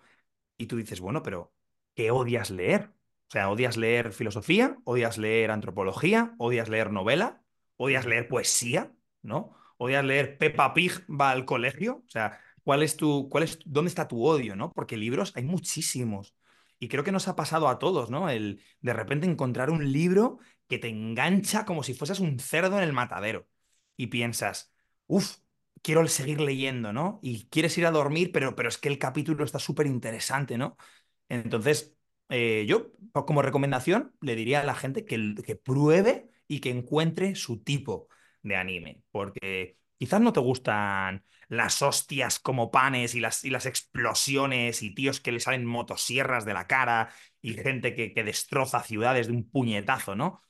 Y 0.58 0.66
tú 0.66 0.76
dices, 0.76 1.00
bueno, 1.00 1.22
pero 1.22 1.54
¿qué 1.94 2.10
odias 2.10 2.50
leer? 2.50 2.92
O 3.28 3.30
sea, 3.30 3.50
¿odias 3.50 3.76
leer 3.76 4.12
filosofía? 4.12 4.76
¿Odias 4.84 5.18
leer 5.18 5.50
antropología? 5.50 6.34
¿Odias 6.38 6.68
leer 6.68 6.92
novela? 6.92 7.42
¿Odias 7.76 8.06
leer 8.06 8.28
poesía? 8.28 8.92
¿No? 9.22 9.56
¿Odias 9.78 10.04
leer 10.04 10.38
Peppa 10.38 10.74
Pig 10.74 11.04
va 11.08 11.30
al 11.30 11.44
colegio? 11.44 12.04
O 12.06 12.10
sea, 12.10 12.38
¿cuál 12.62 12.82
es 12.82 12.96
tu, 12.96 13.28
cuál 13.28 13.44
es, 13.44 13.58
dónde 13.64 13.88
está 13.88 14.08
tu 14.08 14.24
odio, 14.24 14.56
¿no? 14.56 14.72
Porque 14.72 14.96
libros 14.96 15.32
hay 15.36 15.44
muchísimos. 15.44 16.34
Y 16.78 16.88
creo 16.88 17.04
que 17.04 17.12
nos 17.12 17.28
ha 17.28 17.36
pasado 17.36 17.68
a 17.68 17.78
todos, 17.78 18.10
¿no? 18.10 18.28
El 18.28 18.62
de 18.80 18.92
repente 18.92 19.26
encontrar 19.26 19.70
un 19.70 19.92
libro 19.92 20.38
que 20.68 20.78
te 20.78 20.88
engancha 20.88 21.64
como 21.64 21.82
si 21.82 21.94
fueses 21.94 22.20
un 22.20 22.38
cerdo 22.38 22.76
en 22.78 22.84
el 22.84 22.92
matadero. 22.92 23.48
Y 23.96 24.08
piensas, 24.08 24.72
uff, 25.06 25.36
quiero 25.82 26.06
seguir 26.08 26.40
leyendo, 26.40 26.92
¿no? 26.92 27.20
Y 27.22 27.48
quieres 27.48 27.76
ir 27.78 27.86
a 27.86 27.90
dormir, 27.90 28.30
pero, 28.32 28.54
pero 28.56 28.68
es 28.68 28.78
que 28.78 28.88
el 28.88 28.98
capítulo 28.98 29.44
está 29.44 29.58
súper 29.58 29.86
interesante, 29.86 30.58
¿no? 30.58 30.76
Entonces, 31.28 31.96
eh, 32.28 32.64
yo 32.68 32.92
como 33.12 33.42
recomendación 33.42 34.14
le 34.20 34.36
diría 34.36 34.60
a 34.60 34.64
la 34.64 34.74
gente 34.74 35.04
que, 35.04 35.34
que 35.44 35.56
pruebe 35.56 36.30
y 36.48 36.60
que 36.60 36.70
encuentre 36.70 37.34
su 37.34 37.62
tipo 37.62 38.08
de 38.42 38.56
anime, 38.56 39.02
porque 39.10 39.78
quizás 39.98 40.20
no 40.20 40.32
te 40.32 40.40
gustan 40.40 41.24
las 41.48 41.80
hostias 41.82 42.38
como 42.38 42.70
panes 42.70 43.14
y 43.14 43.20
las, 43.20 43.44
y 43.44 43.50
las 43.50 43.66
explosiones 43.66 44.82
y 44.82 44.94
tíos 44.94 45.20
que 45.20 45.32
le 45.32 45.40
salen 45.40 45.64
motosierras 45.64 46.44
de 46.44 46.54
la 46.54 46.66
cara 46.66 47.10
y 47.40 47.54
gente 47.54 47.94
que, 47.94 48.12
que 48.12 48.24
destroza 48.24 48.82
ciudades 48.82 49.26
de 49.28 49.32
un 49.32 49.48
puñetazo, 49.48 50.14
¿no? 50.16 50.42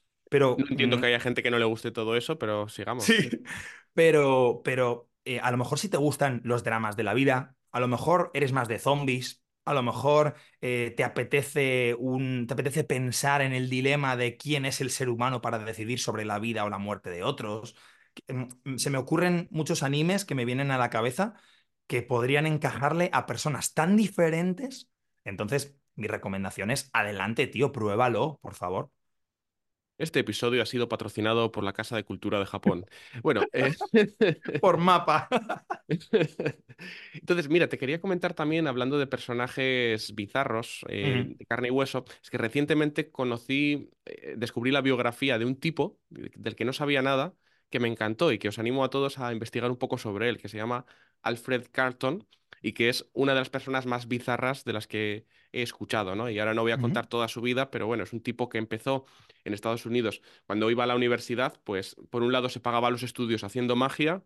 No 0.57 0.65
Pero 0.65 0.69
entiendo 0.71 0.99
mm, 0.99 1.01
que 1.01 1.07
haya 1.07 1.21
gente 1.21 1.43
que 1.43 1.51
no 1.51 1.59
le 1.59 1.65
guste 1.67 1.91
todo 1.93 2.17
eso, 2.17 2.39
pero 2.39 2.69
Sí, 2.97 3.15
sigamos. 3.15 3.17
sí. 3.21 3.43
pero, 3.95 4.63
pero 4.65 5.11
eh, 5.25 5.41
a 5.41 5.51
lo 5.51 5.57
mejor 5.59 5.79
si 5.79 5.89
te 5.89 5.97
gustan 5.97 6.41
los 6.45 6.65
dramas 6.65 6.97
de 6.97 7.03
la 7.05 7.15
vida, 7.15 7.57
a 7.73 7.81
lo 7.81 7.89
mejor 7.89 8.31
eres 8.35 8.53
más 8.53 8.69
de 8.69 8.79
zombies, 8.79 9.43
a 9.65 9.75
lo 9.75 9.83
mejor 9.83 10.35
eh, 10.61 10.95
te 10.97 11.05
apetece 11.05 11.95
un, 11.99 12.47
te 12.47 12.55
apetece 12.55 12.85
pensar 12.85 13.43
en 13.43 13.53
el 13.53 13.69
dilema 13.69 14.17
de 14.17 14.37
quién 14.37 14.65
es 14.65 14.81
el 14.81 14.91
ser 14.91 15.09
humano 15.09 15.41
para 15.43 15.59
decidir 15.59 15.99
sobre 16.01 16.25
la 16.25 16.39
vida 16.39 16.65
o 16.65 16.71
la 16.71 16.79
muerte 16.79 17.11
de 17.11 17.23
otros. 17.23 17.77
Mm, 18.29 18.77
Se 18.77 18.91
me 18.91 18.99
ocurren 18.99 19.49
muchos 19.51 19.83
animes 19.83 20.25
que 20.25 20.35
me 20.35 20.45
vienen 20.45 20.71
a 20.71 20.79
la 20.79 20.91
cabeza 20.91 21.35
que 21.87 22.03
podrían 22.03 22.47
encajarle 22.47 23.11
a 23.13 23.27
personas 23.27 23.75
tan 23.75 23.97
diferentes. 23.97 24.89
Entonces, 25.25 25.77
mi 25.95 26.07
recomendación 26.09 26.71
es 26.71 26.91
adelante, 26.93 27.47
tío, 27.47 27.73
pruébalo, 27.73 28.39
por 28.43 28.55
favor. 28.55 28.91
Este 29.99 30.21
episodio 30.21 30.63
ha 30.63 30.67
sido 30.67 30.89
patrocinado 30.89 31.51
por 31.51 31.65
la 31.65 31.73
Casa 31.73 31.97
de 31.97 32.05
Cultura 32.05 32.39
de 32.39 32.47
Japón. 32.47 32.85
Bueno, 33.23 33.43
eh, 33.53 33.75
Por 34.61 34.77
mapa. 34.77 35.29
Entonces, 37.15 37.49
mira, 37.49 37.69
te 37.69 37.79
quería 37.79 38.01
comentar 38.01 38.35
también, 38.35 38.67
hablando 38.67 38.99
de 38.99 39.07
personajes 39.07 40.15
bizarros, 40.15 40.85
eh, 40.89 41.25
de 41.39 41.47
carne 41.47 41.69
y 41.69 41.71
hueso, 41.71 42.05
es 42.23 42.29
que 42.31 42.39
recientemente 42.39 43.11
conocí, 43.11 43.91
eh, 44.05 44.35
descubrí 44.37 44.71
la 44.71 44.83
biografía 44.83 45.39
de 45.39 45.47
un 45.47 45.57
tipo 45.57 45.99
de- 46.11 46.31
del 46.37 46.57
que 46.57 46.65
no 46.67 46.73
sabía 46.75 47.01
nada, 47.03 47.35
que 47.71 47.81
me 47.81 47.89
encantó 47.89 48.33
y 48.33 48.39
que 48.39 48.49
os 48.49 48.59
animo 48.59 48.85
a 48.85 48.91
todos 48.91 49.19
a 49.19 49.33
investigar 49.33 49.71
un 49.71 49.77
poco 49.79 49.97
sobre 49.99 50.29
él, 50.29 50.39
que 50.39 50.49
se 50.49 50.59
llama 50.59 50.85
Alfred 51.23 51.67
Carlton 51.73 52.27
y 52.63 52.73
que 52.73 52.89
es 52.89 53.09
una 53.13 53.33
de 53.33 53.41
las 53.41 53.51
personas 53.51 53.87
más 53.87 54.09
bizarras 54.09 54.65
de 54.65 54.73
las 54.73 54.87
que 54.87 55.27
he 55.53 55.63
escuchado, 55.63 56.15
¿no? 56.15 56.31
Y 56.31 56.39
ahora 56.39 56.55
no 56.55 56.63
voy 56.63 56.73
a 56.73 56.79
contar 56.79 57.07
toda 57.09 57.29
su 57.29 57.41
vida, 57.41 57.71
pero 57.71 57.87
bueno, 57.87 58.05
es 58.05 58.13
un 58.13 58.21
tipo 58.21 58.49
que 58.49 58.59
empezó 58.59 59.07
en 59.45 59.55
Estados 59.55 59.87
Unidos 59.87 60.23
cuando 60.47 60.71
iba 60.71 60.85
a 60.85 60.87
la 60.87 60.97
universidad, 60.97 61.61
pues 61.65 61.97
por 62.11 62.23
un 62.23 62.33
lado 62.33 62.49
se 62.49 62.61
pagaba 62.61 62.91
los 62.91 63.03
estudios 63.03 63.45
haciendo 63.45 63.77
magia 63.77 64.23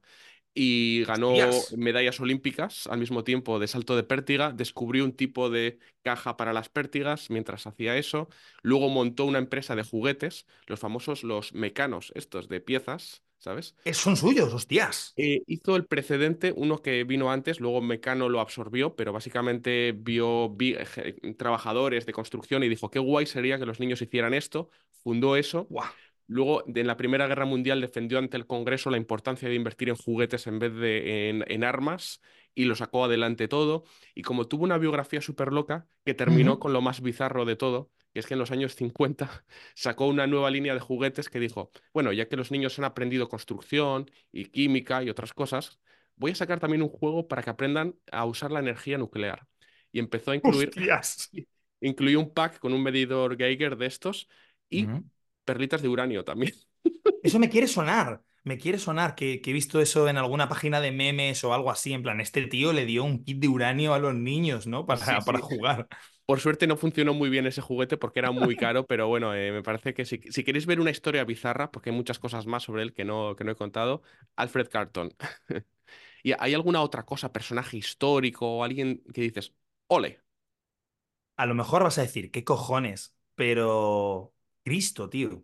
y 0.53 1.05
ganó 1.05 1.35
medallas 1.77 2.19
olímpicas 2.21 2.87
al 2.89 2.99
mismo 2.99 3.23
tiempo 3.23 3.59
de 3.59 3.69
salto 3.69 3.95
de 3.95 4.03
pértiga, 4.03 4.53
descubrió 4.53 5.05
un 5.05 5.13
tipo 5.13 5.49
de 5.49 5.79
caja 6.03 6.37
para 6.37 6.53
las 6.53 6.69
pértigas 6.69 7.31
mientras 7.31 7.67
hacía 7.67 7.97
eso, 7.97 8.29
luego 8.63 8.89
montó 8.89 9.27
una 9.27 9.39
empresa 9.39 9.77
de 9.77 9.85
juguetes, 9.85 10.47
los 10.67 10.81
famosos 10.81 11.23
los 11.23 11.53
mecanos, 11.55 12.13
estos 12.17 12.49
de 12.49 12.61
piezas, 12.61 13.23
¿sabes? 13.41 13.75
Es- 13.85 13.97
Son 13.99 14.17
suyos, 14.17 14.53
hostias. 14.55 15.13
Eh, 15.17 15.43
hizo 15.47 15.77
el 15.77 15.87
precedente, 15.87 16.53
uno 16.57 16.81
que 16.81 17.05
vino 17.05 17.31
antes, 17.31 17.61
luego 17.61 17.83
Mecano 17.83 18.29
lo 18.29 18.41
absorbió, 18.41 18.97
pero 18.97 19.13
básicamente 19.13 19.93
vio 19.97 20.49
vi- 20.51 20.77
je- 20.77 21.37
trabajadores 21.37 22.07
de 22.07 22.13
construcción 22.13 22.63
y 22.63 22.69
dijo, 22.69 22.91
qué 22.91 23.01
guay 23.01 23.27
sería 23.27 23.59
que 23.59 23.67
los 23.67 23.81
niños 23.81 24.01
hicieran 24.01 24.33
esto, 24.35 24.71
fundó 25.03 25.37
eso 25.37 25.67
Guau. 25.69 25.91
Luego, 26.27 26.63
en 26.67 26.87
la 26.87 26.97
Primera 26.97 27.27
Guerra 27.27 27.45
Mundial, 27.45 27.81
defendió 27.81 28.19
ante 28.19 28.37
el 28.37 28.47
Congreso 28.47 28.89
la 28.91 28.97
importancia 28.97 29.49
de 29.49 29.57
invertir 29.57 29.89
en 29.89 29.97
juguetes 29.97 30.47
en 30.47 30.61
vez 30.61 30.73
de 30.75 31.29
en, 31.29 31.45
en 31.49 31.65
armas 31.65 32.21
y 32.55 32.65
lo 32.67 32.77
sacó 32.77 33.05
adelante 33.05 33.49
todo. 33.49 33.85
Y 34.15 34.23
como 34.23 34.47
tuvo 34.47 34.65
una 34.65 34.79
biografía 34.79 35.21
súper 35.21 35.53
loca, 35.53 35.89
que 36.05 36.15
terminó 36.15 36.59
con 36.61 36.73
lo 36.73 36.83
más 36.83 37.01
bizarro 37.03 37.45
de 37.45 37.57
todo, 37.57 37.91
que 38.13 38.21
es 38.21 38.27
que 38.27 38.35
en 38.35 38.41
los 38.41 38.51
años 38.51 38.75
50 38.75 39.45
sacó 39.75 40.07
una 40.07 40.27
nueva 40.27 40.51
línea 40.51 40.75
de 40.75 40.81
juguetes 40.81 41.29
que 41.29 41.41
dijo, 41.41 41.71
bueno, 41.93 42.13
ya 42.13 42.29
que 42.29 42.37
los 42.37 42.51
niños 42.51 42.79
han 42.79 42.85
aprendido 42.85 43.29
construcción 43.29 44.11
y 44.33 44.47
química 44.47 45.03
y 45.03 45.11
otras 45.11 45.33
cosas, 45.35 45.79
voy 46.17 46.33
a 46.33 46.35
sacar 46.35 46.61
también 46.61 46.83
un 46.83 46.89
juego 46.89 47.29
para 47.29 47.43
que 47.43 47.51
aprendan 47.51 47.97
a 48.13 48.25
usar 48.27 48.51
la 48.53 48.61
energía 48.61 48.99
nuclear. 48.99 49.47
Y 49.93 49.99
empezó 49.99 50.31
a 50.33 50.37
incluir, 50.37 50.73
Hostias. 50.73 51.33
incluyó 51.81 52.21
un 52.21 52.33
pack 52.35 52.59
con 52.59 52.73
un 52.73 52.83
medidor 52.83 53.37
Geiger 53.37 53.77
de 53.77 53.87
estos 53.87 54.29
y 54.69 54.91
Ujú. 54.91 55.05
perlitas 55.45 55.83
de 55.83 55.89
uranio 55.89 56.25
también. 56.25 56.55
Eso 57.23 57.39
me 57.39 57.51
quiere 57.51 57.67
sonar. 57.69 58.23
Me 58.45 58.57
quiere 58.59 58.79
sonar 58.79 59.15
que, 59.15 59.41
que 59.43 59.51
he 59.51 59.53
visto 59.53 59.81
eso 59.83 60.09
en 60.09 60.17
alguna 60.17 60.49
página 60.49 60.81
de 60.81 60.93
memes 60.93 61.45
o 61.45 61.53
algo 61.53 61.71
así. 61.71 61.93
En 61.93 62.03
plan, 62.03 62.21
este 62.21 62.47
tío 62.47 62.73
le 62.73 62.87
dio 62.87 63.05
un 63.05 63.23
kit 63.25 63.39
de 63.39 63.49
uranio 63.49 63.93
a 63.93 63.99
los 63.99 64.15
niños, 64.15 64.67
¿no? 64.67 64.87
Sí, 64.95 65.17
Para, 65.17 65.25
para 65.25 65.41
sí. 65.41 65.41
jugar. 65.41 65.87
Por 66.31 66.39
suerte 66.39 66.69
no 66.69 66.77
funcionó 66.77 67.13
muy 67.13 67.29
bien 67.29 67.45
ese 67.49 67.61
juguete 67.61 67.97
porque 67.97 68.21
era 68.21 68.31
muy 68.31 68.55
caro, 68.55 68.87
pero 68.87 69.09
bueno, 69.09 69.35
eh, 69.35 69.51
me 69.51 69.65
parece 69.65 69.95
que 69.95 70.05
si, 70.05 70.19
si 70.31 70.45
queréis 70.45 70.65
ver 70.65 70.79
una 70.79 70.93
historia 70.93 71.25
bizarra, 71.25 71.73
porque 71.73 71.91
hay 71.91 71.97
muchas 71.97 72.21
cosas 72.21 72.47
más 72.47 72.63
sobre 72.63 72.85
él 72.85 72.95
que 72.95 73.05
no, 73.05 73.35
que 73.35 73.43
no 73.43 73.51
he 73.51 73.57
contado, 73.57 74.03
Alfred 74.37 74.69
Carton. 74.69 75.13
¿Y 76.23 76.33
hay 76.39 76.55
alguna 76.55 76.83
otra 76.83 77.05
cosa, 77.05 77.33
personaje 77.33 77.79
histórico 77.79 78.47
o 78.47 78.63
alguien 78.63 79.03
que 79.13 79.23
dices, 79.23 79.55
ole? 79.89 80.21
A 81.37 81.47
lo 81.47 81.55
mejor 81.57 81.83
vas 81.83 81.99
a 81.99 82.03
decir, 82.03 82.31
¿qué 82.31 82.45
cojones? 82.45 83.17
Pero 83.35 84.35
Cristo, 84.63 85.09
tío. 85.09 85.43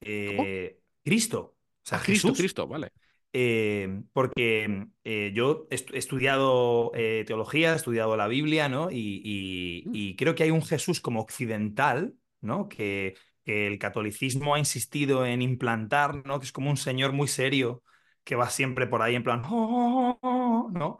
Eh, 0.00 0.80
Cristo. 1.04 1.56
O 1.84 1.88
sea, 1.88 1.98
Ah, 1.98 2.02
Cristo, 2.04 2.32
Jesús. 2.32 2.38
Cristo, 2.38 2.66
vale. 2.66 2.92
Eh, 3.34 4.02
porque 4.12 4.88
eh, 5.04 5.32
yo 5.34 5.66
he 5.70 5.76
estu- 5.76 5.94
he 5.94 5.98
estudiado 5.98 6.92
eh, 6.94 7.24
teología, 7.26 7.72
he 7.72 7.76
estudiado 7.76 8.16
la 8.16 8.28
Biblia, 8.28 8.68
¿no? 8.68 8.90
Y, 8.90 9.22
y- 9.24 9.84
Mm, 9.88 9.94
y 9.94 10.16
creo 10.16 10.34
que 10.34 10.42
hay 10.44 10.50
un 10.50 10.62
Jesús 10.62 11.00
como 11.00 11.20
occidental, 11.20 12.14
¿no? 12.42 12.68
Que, 12.68 13.14
que 13.44 13.66
el 13.66 13.78
catolicismo 13.78 14.54
ha 14.54 14.58
insistido 14.58 15.24
en 15.26 15.40
implantar, 15.42 16.26
¿no? 16.26 16.38
Que 16.40 16.46
es 16.46 16.52
como 16.52 16.70
un 16.70 16.76
señor 16.76 17.12
muy 17.12 17.28
serio 17.28 17.82
que 18.24 18.36
va 18.36 18.50
siempre 18.50 18.86
por 18.86 19.02
ahí 19.02 19.14
en 19.16 19.24
plan, 19.24 19.42
"Oh, 19.46 20.18
oh, 20.22 20.28
oh", 20.68 20.70
¿no? 20.72 20.98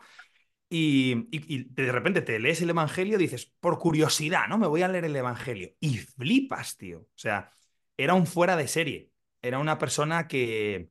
Y, 0.68 1.12
y- 1.30 1.56
y 1.56 1.64
de 1.64 1.92
repente 1.92 2.22
te 2.22 2.38
lees 2.38 2.62
el 2.62 2.70
Evangelio 2.70 3.16
y 3.16 3.22
dices, 3.22 3.52
por 3.60 3.78
curiosidad, 3.78 4.48
¿no? 4.48 4.56
Me 4.58 4.66
voy 4.66 4.82
a 4.82 4.88
leer 4.88 5.04
el 5.04 5.16
Evangelio. 5.16 5.70
Y 5.80 5.98
flipas, 5.98 6.76
tío. 6.78 7.00
O 7.00 7.08
sea, 7.14 7.52
era 7.96 8.14
un 8.14 8.26
fuera 8.26 8.56
de 8.56 8.68
serie. 8.68 9.10
Era 9.42 9.58
una 9.58 9.76
persona 9.78 10.26
que 10.28 10.88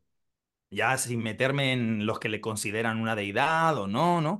ya 0.72 0.98
sin 0.98 1.22
meterme 1.24 1.74
en 1.74 2.06
los 2.08 2.20
que 2.20 2.30
le 2.30 2.42
consideran 2.42 3.00
una 3.00 3.16
deidad 3.16 3.78
o 3.78 3.88
no, 3.88 4.22
¿no? 4.22 4.40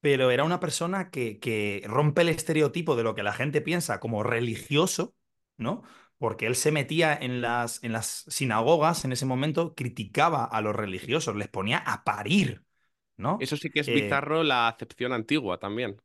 Pero 0.00 0.30
era 0.30 0.44
una 0.44 0.60
persona 0.60 1.10
que, 1.10 1.38
que 1.40 1.82
rompe 1.86 2.22
el 2.22 2.28
estereotipo 2.30 2.96
de 2.96 3.04
lo 3.04 3.14
que 3.14 3.22
la 3.22 3.32
gente 3.32 3.60
piensa 3.60 4.00
como 4.00 4.22
religioso, 4.24 5.14
¿no? 5.58 5.82
Porque 6.18 6.46
él 6.46 6.56
se 6.56 6.72
metía 6.72 7.14
en 7.16 7.40
las, 7.40 7.82
en 7.84 7.92
las 7.92 8.24
sinagogas 8.28 9.04
en 9.04 9.12
ese 9.12 9.26
momento, 9.26 9.74
criticaba 9.74 10.44
a 10.44 10.60
los 10.60 10.74
religiosos, 10.76 11.36
les 11.36 11.48
ponía 11.48 11.78
a 11.78 12.04
parir, 12.04 12.64
¿no? 13.16 13.38
Eso 13.38 13.56
sí 13.58 13.68
que 13.70 13.80
es 13.80 13.90
Eh, 13.90 13.92
bizarro 13.92 14.42
la 14.42 14.68
acepción 14.68 15.12
antigua 15.12 15.58
también. 15.58 15.98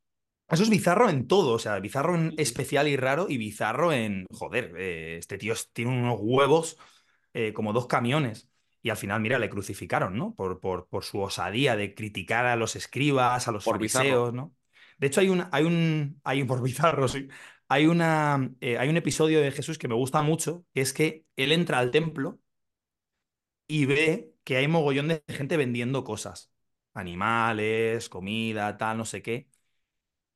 eso 0.50 0.64
es 0.64 0.70
bizarro 0.70 1.10
en 1.10 1.28
todo, 1.28 1.54
o 1.54 1.60
sea, 1.60 1.80
bizarro 1.80 2.16
en 2.16 2.34
especial 2.38 2.88
y 2.88 2.96
raro 2.96 3.28
y 3.30 3.38
bizarro 3.38 3.92
en, 3.94 4.26
joder, 4.32 4.74
eh, 4.78 5.18
este 5.18 5.38
tío 5.38 5.54
tiene 5.74 5.92
unos 5.92 6.20
huevos 6.22 6.78
eh, 7.34 7.54
como 7.54 7.74
dos 7.74 7.88
camiones. 7.88 8.50
Y 8.88 8.90
al 8.90 8.96
final, 8.98 9.20
mira, 9.20 9.38
le 9.38 9.50
crucificaron, 9.50 10.18
¿no? 10.18 10.34
Por, 10.34 10.62
por, 10.62 10.88
por 10.88 11.04
su 11.04 11.20
osadía 11.20 11.76
de 11.76 11.94
criticar 11.94 12.46
a 12.46 12.56
los 12.56 12.78
escribas, 12.78 13.48
a 13.50 13.52
los 13.52 13.66
Por 13.66 13.80
bizarro. 13.80 14.32
¿no? 14.32 14.56
De 14.98 15.08
hecho, 15.08 15.20
hay 15.20 15.28
un, 15.30 15.44
hay 15.52 15.66
un, 15.66 16.22
hay 16.24 16.42
un 16.42 16.48
por 16.48 16.62
bizarro, 16.64 17.08
sí. 17.10 17.28
Hay 17.68 17.88
una, 17.88 18.50
eh, 18.62 18.78
hay 18.78 18.88
un 18.88 18.96
episodio 18.96 19.42
de 19.42 19.52
Jesús 19.52 19.78
que 19.78 19.90
me 19.90 19.96
gusta 19.96 20.22
mucho, 20.22 20.66
que 20.74 20.80
es 20.82 20.94
que 20.94 21.26
él 21.36 21.52
entra 21.52 21.80
al 21.80 21.92
templo 21.92 22.40
y 23.68 23.86
ve 23.86 24.34
que 24.44 24.58
hay 24.58 24.68
mogollón 24.68 25.08
de 25.10 25.24
gente 25.28 25.58
vendiendo 25.58 26.04
cosas, 26.04 26.52
animales, 26.94 28.10
comida, 28.10 28.78
tal, 28.78 28.98
no 28.98 29.06
sé 29.06 29.22
qué 29.22 29.50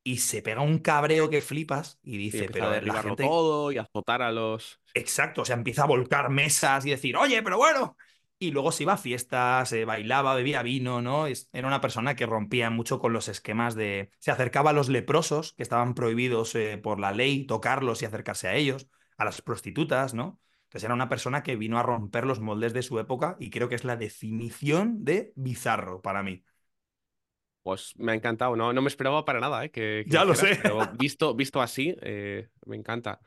y 0.04 0.18
se 0.18 0.42
pega 0.42 0.62
un 0.62 0.78
cabreo 0.78 1.30
que 1.30 1.42
flipas 1.42 1.98
y 2.02 2.16
Y 2.30 2.38
dice, 2.38 2.40
empieza 2.40 2.66
a 2.66 2.70
pero 2.70 2.82
la 2.82 2.96
derribarlo 2.96 2.96
gente, 2.96 3.18
todo 3.18 3.70
y 3.72 3.78
azotar 3.78 4.22
a 4.22 4.32
los... 4.32 4.80
exacto, 4.94 5.42
o 5.42 5.44
sea, 5.44 5.56
empieza 5.56 5.82
a 5.84 5.86
volcar 5.86 6.30
mesas 6.30 6.84
y 6.86 6.90
decir, 6.90 7.16
oye, 7.16 7.42
pero 7.42 7.56
bueno. 7.58 7.96
Y 8.42 8.50
luego 8.50 8.72
se 8.72 8.82
iba 8.82 8.94
a 8.94 8.96
fiestas, 8.96 9.68
se 9.68 9.84
bailaba, 9.84 10.34
bebía 10.34 10.62
vino, 10.62 11.00
¿no? 11.00 11.26
Es- 11.28 11.48
Era 11.52 11.68
una 11.68 11.80
persona 11.80 12.16
que 12.16 12.26
rompía 12.26 12.70
mucho 12.70 12.98
con 12.98 13.12
los 13.12 13.28
esquemas 13.28 13.74
de... 13.76 14.10
Se 14.18 14.30
acercaba 14.32 14.70
a 14.70 14.72
los 14.72 14.88
leprosos, 14.88 15.52
que 15.52 15.62
estaban 15.62 15.94
prohibidos 15.94 16.54
eh, 16.56 16.76
por 16.78 16.98
la 16.98 17.12
ley, 17.12 17.46
tocarlos 17.46 18.02
y 18.02 18.04
acercarse 18.06 18.48
a 18.48 18.54
ellos, 18.56 18.88
a 19.16 19.24
las 19.24 19.42
prostitutas, 19.42 20.12
¿no? 20.14 20.40
Entonces 20.64 20.84
era 20.84 20.94
una 20.94 21.08
persona 21.08 21.42
que 21.44 21.54
vino 21.56 21.78
a 21.78 21.82
romper 21.84 22.24
los 22.26 22.40
moldes 22.40 22.72
de 22.72 22.82
su 22.82 22.98
época 22.98 23.36
y 23.38 23.50
creo 23.50 23.68
que 23.68 23.74
es 23.76 23.84
la 23.84 23.96
definición 23.96 25.04
de 25.04 25.32
bizarro 25.36 26.02
para 26.02 26.22
mí. 26.24 26.44
Pues 27.62 27.94
me 27.96 28.12
ha 28.12 28.14
encantado, 28.16 28.56
no, 28.56 28.72
no 28.72 28.82
me 28.82 28.88
esperaba 28.88 29.24
para 29.24 29.38
nada, 29.40 29.64
¿eh? 29.64 29.70
que, 29.70 30.06
que 30.08 30.18
Ya 30.18 30.24
lo 30.24 30.34
sé. 30.34 30.58
pero 30.60 30.86
visto, 30.88 31.34
visto 31.34 31.60
así, 31.62 31.94
eh, 32.02 32.48
me 32.66 32.76
encanta. 32.76 33.20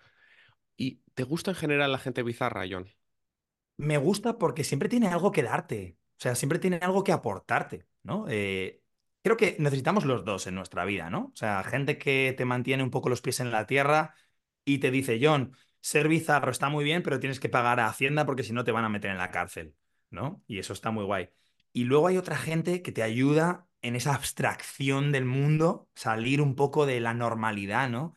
¿Y 0.78 0.98
te 1.16 1.24
gusta 1.24 1.52
en 1.52 1.58
general 1.58 1.92
la 1.94 2.00
gente 2.00 2.24
bizarra, 2.24 2.66
John? 2.70 2.90
Me 3.78 3.98
gusta 3.98 4.38
porque 4.38 4.64
siempre 4.64 4.90
tiene 4.90 5.08
algo 5.08 5.32
que 5.32 5.44
darte, 5.44 5.98
o 6.18 6.22
sea, 6.22 6.36
siempre 6.36 6.60
tiene 6.60 6.78
algo 6.82 7.04
que 7.04 7.12
aportarte, 7.12 7.86
¿no? 8.04 8.26
Eh, 8.30 8.82
creo 9.22 9.36
que 9.38 9.58
necesitamos 9.60 10.06
los 10.06 10.24
dos 10.24 10.48
en 10.48 10.56
nuestra 10.56 10.86
vida, 10.86 11.10
¿no? 11.10 11.32
O 11.34 11.36
sea, 11.36 11.64
gente 11.64 11.98
que 11.98 12.34
te 12.38 12.46
mantiene 12.46 12.84
un 12.84 12.92
poco 12.92 13.10
los 13.10 13.22
pies 13.22 13.42
en 13.42 13.52
la 13.52 13.68
tierra 13.68 14.16
y 14.64 14.78
te 14.80 14.92
dice, 14.92 15.20
John, 15.22 15.56
ser 15.82 16.08
bizarro 16.08 16.52
está 16.52 16.70
muy 16.70 16.84
bien, 16.86 17.04
pero 17.04 17.20
tienes 17.20 17.40
que 17.40 17.50
pagar 17.50 17.80
a 17.80 17.88
Hacienda 17.88 18.26
porque 18.26 18.44
si 18.44 18.54
no 18.54 18.64
te 18.64 18.72
van 18.72 18.86
a 18.86 18.90
meter 18.90 19.12
en 19.12 19.18
la 19.18 19.32
cárcel, 19.32 19.76
¿no? 20.10 20.42
Y 20.48 20.60
eso 20.60 20.74
está 20.74 20.92
muy 20.92 21.04
guay. 21.04 21.30
Y 21.74 21.84
luego 21.84 22.08
hay 22.08 22.18
otra 22.18 22.38
gente 22.38 22.82
que 22.82 22.92
te 22.94 23.04
ayuda 23.04 23.68
en 23.82 23.96
esa 23.96 24.16
abstracción 24.16 25.12
del 25.12 25.26
mundo, 25.26 25.90
salir 25.96 26.42
un 26.42 26.56
poco 26.56 26.86
de 26.86 27.02
la 27.02 27.14
normalidad, 27.14 27.90
¿no? 27.90 28.16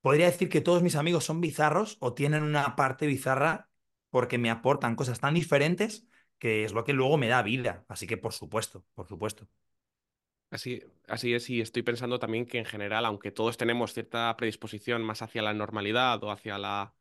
Podría 0.00 0.26
decir 0.26 0.48
que 0.48 0.60
todos 0.60 0.82
mis 0.82 0.96
amigos 0.96 1.24
son 1.24 1.40
bizarros 1.40 1.96
o 2.00 2.14
tienen 2.14 2.42
una 2.42 2.76
parte 2.76 3.06
bizarra 3.06 3.67
porque 4.10 4.38
me 4.38 4.50
aportan 4.50 4.96
cosas 4.96 5.20
tan 5.20 5.34
diferentes 5.34 6.06
que 6.38 6.64
es 6.64 6.72
lo 6.72 6.84
que 6.84 6.92
luego 6.92 7.18
me 7.18 7.28
da 7.28 7.42
vida. 7.42 7.84
Así 7.88 8.06
que 8.06 8.16
por 8.16 8.32
supuesto, 8.32 8.84
por 8.94 9.08
supuesto. 9.08 9.48
Así, 10.50 10.82
así 11.08 11.34
es, 11.34 11.50
y 11.50 11.60
estoy 11.60 11.82
pensando 11.82 12.18
también 12.18 12.46
que 12.46 12.58
en 12.58 12.64
general, 12.64 13.04
aunque 13.04 13.30
todos 13.30 13.58
tenemos 13.58 13.92
cierta 13.92 14.34
predisposición 14.36 15.02
más 15.02 15.20
hacia 15.20 15.42
la 15.42 15.52
normalidad 15.52 16.22
o 16.24 16.30
hacia 16.30 16.56
la 16.56 16.94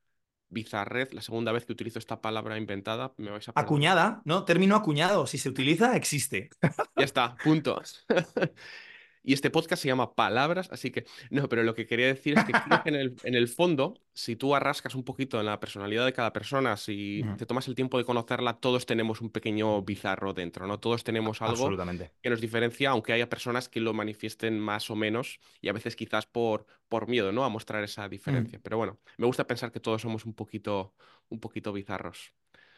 bizarrez, 0.50 1.14
la 1.14 1.22
segunda 1.22 1.52
vez 1.52 1.66
que 1.66 1.72
utilizo 1.72 2.00
esta 2.00 2.20
palabra 2.20 2.58
inventada, 2.58 3.14
me 3.18 3.32
vais 3.32 3.48
a. 3.48 3.54
Acuñada, 3.56 4.22
¿no? 4.26 4.44
Término 4.44 4.76
acuñado. 4.76 5.28
Si 5.28 5.38
se 5.38 5.48
utiliza, 5.48 5.96
existe. 5.96 6.50
Ya 6.98 7.06
está, 7.06 7.36
punto. 7.44 7.82
Y 9.28 9.34
este 9.34 9.50
podcast 9.50 9.82
se 9.82 9.90
llama 9.90 10.16
Palabras, 10.16 10.70
así 10.72 10.90
que 10.90 11.04
no, 11.32 11.50
pero 11.50 11.62
lo 11.64 11.76
que 11.76 11.86
quería 11.86 12.08
decir 12.08 12.38
es 12.38 12.46
que 12.46 12.54
creo 12.54 12.82
que 12.82 12.88
en 12.88 12.96
el, 12.96 13.16
en 13.26 13.36
el 13.36 13.50
fondo, 13.50 14.00
si 14.14 14.38
tú 14.38 14.56
arrascas 14.56 14.96
un 14.96 15.04
poquito 15.04 15.38
en 15.42 15.48
la 15.48 15.60
personalidad 15.60 16.06
de 16.06 16.14
cada 16.14 16.32
persona, 16.32 16.78
si 16.78 17.26
te 17.38 17.46
tomas 17.46 17.68
el 17.68 17.76
tiempo 17.76 17.98
de 17.98 18.06
conocerla, 18.06 18.54
todos 18.54 18.86
tenemos 18.86 19.20
un 19.20 19.30
pequeño 19.30 19.82
bizarro 19.82 20.34
dentro, 20.34 20.66
¿no? 20.66 20.80
Todos 20.80 21.04
tenemos 21.04 21.42
algo 21.42 21.70
que 22.22 22.30
nos 22.30 22.40
diferencia, 22.40 22.92
aunque 22.92 23.12
haya 23.12 23.28
personas 23.28 23.68
que 23.68 23.82
lo 23.82 23.94
manifiesten 23.94 24.58
más 24.62 24.90
o 24.90 24.96
menos 24.96 25.42
y 25.60 25.68
a 25.68 25.74
veces 25.74 25.98
quizás 25.98 26.26
por, 26.26 26.66
por 26.88 27.10
miedo, 27.10 27.34
¿no? 27.34 27.44
A 27.44 27.50
mostrar 27.50 27.84
esa 27.84 28.08
diferencia. 28.08 28.60
Mm. 28.60 28.62
Pero 28.62 28.78
bueno, 28.78 28.98
me 29.18 29.26
gusta 29.26 29.46
pensar 29.46 29.74
que 29.74 29.82
todos 29.82 30.02
somos 30.02 30.26
un 30.26 30.36
poquito, 30.36 30.94
un 31.28 31.42
poquito 31.42 31.74
bizarros. 31.74 32.34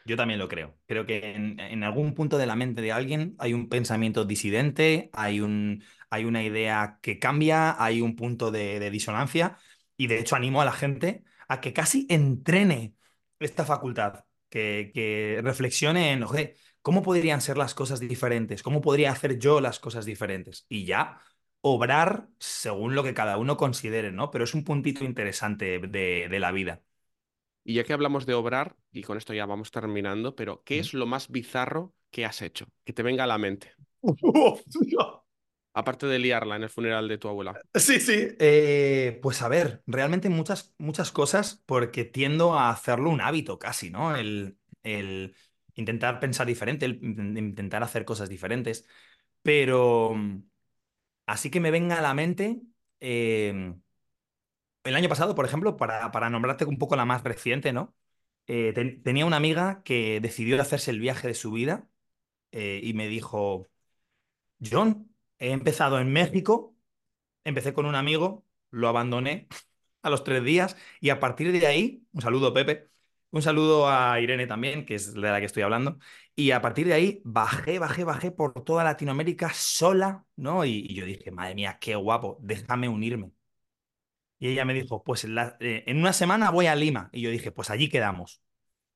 Yo 0.10 0.18
también 0.18 0.40
lo 0.40 0.48
creo. 0.48 0.76
Creo 0.88 1.06
que 1.06 1.36
en, 1.36 1.60
en 1.60 1.84
algún 1.84 2.16
punto 2.16 2.40
de 2.40 2.48
la 2.48 2.56
mente 2.56 2.82
de 2.82 2.92
alguien 2.92 3.36
hay 3.38 3.54
un 3.54 3.70
pensamiento 3.70 4.26
disidente, 4.26 5.12
hay, 5.14 5.40
un, 5.40 5.84
hay 6.10 6.26
una 6.26 6.44
idea 6.44 6.98
que 7.04 7.20
cambia, 7.20 7.76
hay 7.84 8.02
un 8.02 8.16
punto 8.16 8.50
de, 8.50 8.90
disonancia 8.90 9.58
y 9.98 10.08
de 10.08 10.20
hecho 10.20 10.36
animo 10.36 10.62
a 10.62 10.66
la 10.66 10.72
gente 10.72 11.24
a 11.48 11.62
que 11.62 11.74
casi 11.74 12.08
entrene 12.10 12.96
esta 13.40 13.66
facultad, 13.66 14.26
que, 14.50 14.90
que 14.96 15.42
reflexione 15.44 16.12
en, 16.14 16.24
oye, 16.24 16.56
¿cómo 16.82 17.04
podrían 17.04 17.42
ser 17.42 17.58
las 17.60 17.76
cosas 17.76 18.00
diferentes? 18.00 18.64
¿Cómo 18.64 18.82
podría 18.82 19.12
hacer 19.12 19.38
yo 19.38 19.62
las 19.62 19.80
cosas 19.80 20.06
diferentes? 20.06 20.66
Y 20.70 20.86
ya 20.86 21.20
obrar 21.62 22.30
según 22.40 22.96
lo 22.96 23.04
que 23.04 23.14
cada 23.14 23.38
uno 23.38 23.58
considere, 23.58 24.12
¿no? 24.12 24.32
Pero 24.32 24.44
es 24.46 24.56
un 24.56 24.64
puntito 24.64 25.04
interesante 25.06 25.78
de 25.80 26.40
la 26.40 26.52
vida. 26.52 26.82
Y 27.64 27.76
ya 27.76 27.84
que 27.84 27.94
hablamos 27.94 28.26
de 28.26 28.34
obrar, 28.34 28.76
y 28.92 29.04
con 29.04 29.18
esto 29.18 29.34
ya 29.34 29.46
vamos 29.46 29.72
terminando, 29.72 30.36
pero 30.36 30.64
¿qué 30.64 30.80
es 30.80 30.94
lo 30.94 31.06
más 31.06 31.30
bizarro 31.30 31.94
que 32.10 32.26
has 32.26 32.42
hecho? 32.42 32.68
Que 32.84 32.94
te 32.94 33.04
venga 33.04 33.26
a 33.26 33.28
la 33.28 33.38
mente. 33.38 33.74
Aparte 35.74 36.08
de 36.08 36.20
liarla 36.20 36.56
en 36.56 36.64
el 36.64 36.70
funeral 36.70 37.08
de 37.08 37.18
tu 37.18 37.28
abuela. 37.28 37.60
Sí, 37.76 38.00
sí. 38.00 38.30
Eh, 38.40 39.20
pues 39.22 39.42
a 39.42 39.48
ver, 39.48 39.84
realmente 39.86 40.30
muchas, 40.30 40.74
muchas 40.78 41.12
cosas 41.12 41.62
porque 41.66 42.06
tiendo 42.06 42.54
a 42.56 42.70
hacerlo 42.72 43.10
un 43.12 43.22
hábito 43.22 43.60
casi, 43.60 43.90
¿no? 43.92 44.16
El, 44.16 44.58
el 44.84 45.36
intentar 45.76 46.20
pensar 46.20 46.48
diferente, 46.48 46.86
el 46.86 47.00
intentar 47.38 47.84
hacer 47.84 48.04
cosas 48.04 48.30
diferentes. 48.30 48.88
Pero 49.44 50.14
mm, 50.16 50.44
así 51.28 51.52
que 51.52 51.60
me 51.60 51.72
venga 51.72 52.00
a 52.00 52.02
la 52.02 52.14
mente, 52.14 52.62
eh, 53.00 53.76
el 54.84 54.96
año 54.96 55.10
pasado, 55.10 55.36
por 55.36 55.46
ejemplo, 55.46 55.78
para, 55.78 56.12
para 56.12 56.30
nombrarte 56.30 56.66
un 56.66 56.78
poco 56.78 56.96
la 56.96 57.06
más 57.06 57.24
reciente, 57.24 57.74
¿no? 57.74 57.96
Eh, 58.48 58.74
ten- 58.74 59.04
tenía 59.04 59.26
una 59.26 59.38
amiga 59.38 59.84
que 59.84 60.20
decidió 60.22 60.62
hacerse 60.62 60.92
el 60.92 61.00
viaje 61.00 61.28
de 61.28 61.34
su 61.36 61.52
vida 61.52 61.90
eh, 62.52 62.82
y 62.84 62.94
me 62.94 63.08
dijo, 63.10 63.70
John, 64.64 65.14
he 65.40 65.52
empezado 65.52 66.00
en 66.00 66.12
México, 66.12 66.76
empecé 67.44 67.74
con 67.74 67.86
un 67.86 67.96
amigo, 67.96 68.46
lo 68.72 68.88
abandoné 68.90 69.48
a 70.04 70.10
los 70.10 70.24
tres 70.24 70.44
días 70.44 70.78
y 71.02 71.10
a 71.10 71.20
partir 71.20 71.52
de 71.52 71.68
ahí, 71.68 72.06
un 72.14 72.22
saludo 72.22 72.54
Pepe, 72.54 72.90
un 73.32 73.42
saludo 73.44 73.90
a 73.90 74.20
Irene 74.22 74.48
también, 74.48 74.86
que 74.86 74.96
es 74.96 75.14
de 75.14 75.22
la 75.22 75.40
que 75.40 75.46
estoy 75.48 75.64
hablando, 75.64 76.00
y 76.36 76.52
a 76.52 76.62
partir 76.62 76.88
de 76.88 76.94
ahí 76.94 77.22
bajé, 77.26 77.80
bajé, 77.80 78.04
bajé 78.06 78.32
por 78.32 78.54
toda 78.64 78.84
Latinoamérica 78.84 79.54
sola, 79.54 80.26
¿no? 80.38 80.66
Y, 80.66 80.86
y 80.90 80.96
yo 80.96 81.06
dije, 81.06 81.32
madre 81.32 81.56
mía, 81.56 81.78
qué 81.82 81.96
guapo, 81.96 82.38
déjame 82.42 82.90
unirme. 82.90 83.32
Y 84.40 84.50
ella 84.50 84.66
me 84.66 84.74
dijo, 84.74 85.04
pues 85.04 85.24
en, 85.26 85.36
la- 85.36 85.58
eh, 85.60 85.84
en 85.88 86.00
una 86.00 86.14
semana 86.14 86.52
voy 86.52 86.68
a 86.68 86.76
Lima. 86.76 87.10
Y 87.14 87.22
yo 87.22 87.30
dije, 87.32 87.52
pues 87.52 87.70
allí 87.70 87.90
quedamos. 87.90 88.42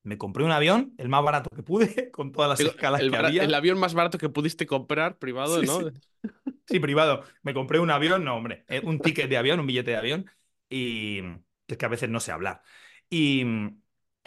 Me 0.03 0.17
compré 0.19 0.43
un 0.45 0.51
avión, 0.51 0.95
el 0.97 1.09
más 1.09 1.23
barato 1.23 1.49
que 1.55 1.63
pude, 1.63 2.11
con 2.11 2.31
todas 2.33 2.49
las 2.49 2.65
escalas 2.65 3.05
El, 3.05 3.09
que 3.09 3.17
había. 3.17 3.39
el 3.39 3.53
avión 3.53 3.79
más 3.79 3.93
barato 3.93 4.17
que 4.17 4.29
pudiste 4.29 4.67
comprar, 4.67 5.17
privado, 5.19 5.61
Sí, 5.61 5.63
¿no? 5.63 5.83
sí. 5.83 5.91
Sí, 6.67 6.79
privado. 6.79 7.23
Me 7.43 7.53
compré 7.53 7.79
un 7.79 7.91
avión, 7.91 8.25
no, 8.25 8.37
hombre, 8.37 8.65
eh, 8.69 8.81
un 8.85 9.01
ticket 9.01 9.29
de 9.29 9.37
avión, 9.37 9.59
un 9.61 9.67
billete 9.67 9.91
de 9.91 9.97
avión, 9.97 10.27
y 10.69 11.19
es 11.67 11.77
que 11.77 11.85
a 11.85 11.89
veces 11.89 12.09
no 12.09 12.19
sé 12.21 12.31
hablar. 12.33 12.63
Y, 13.09 13.45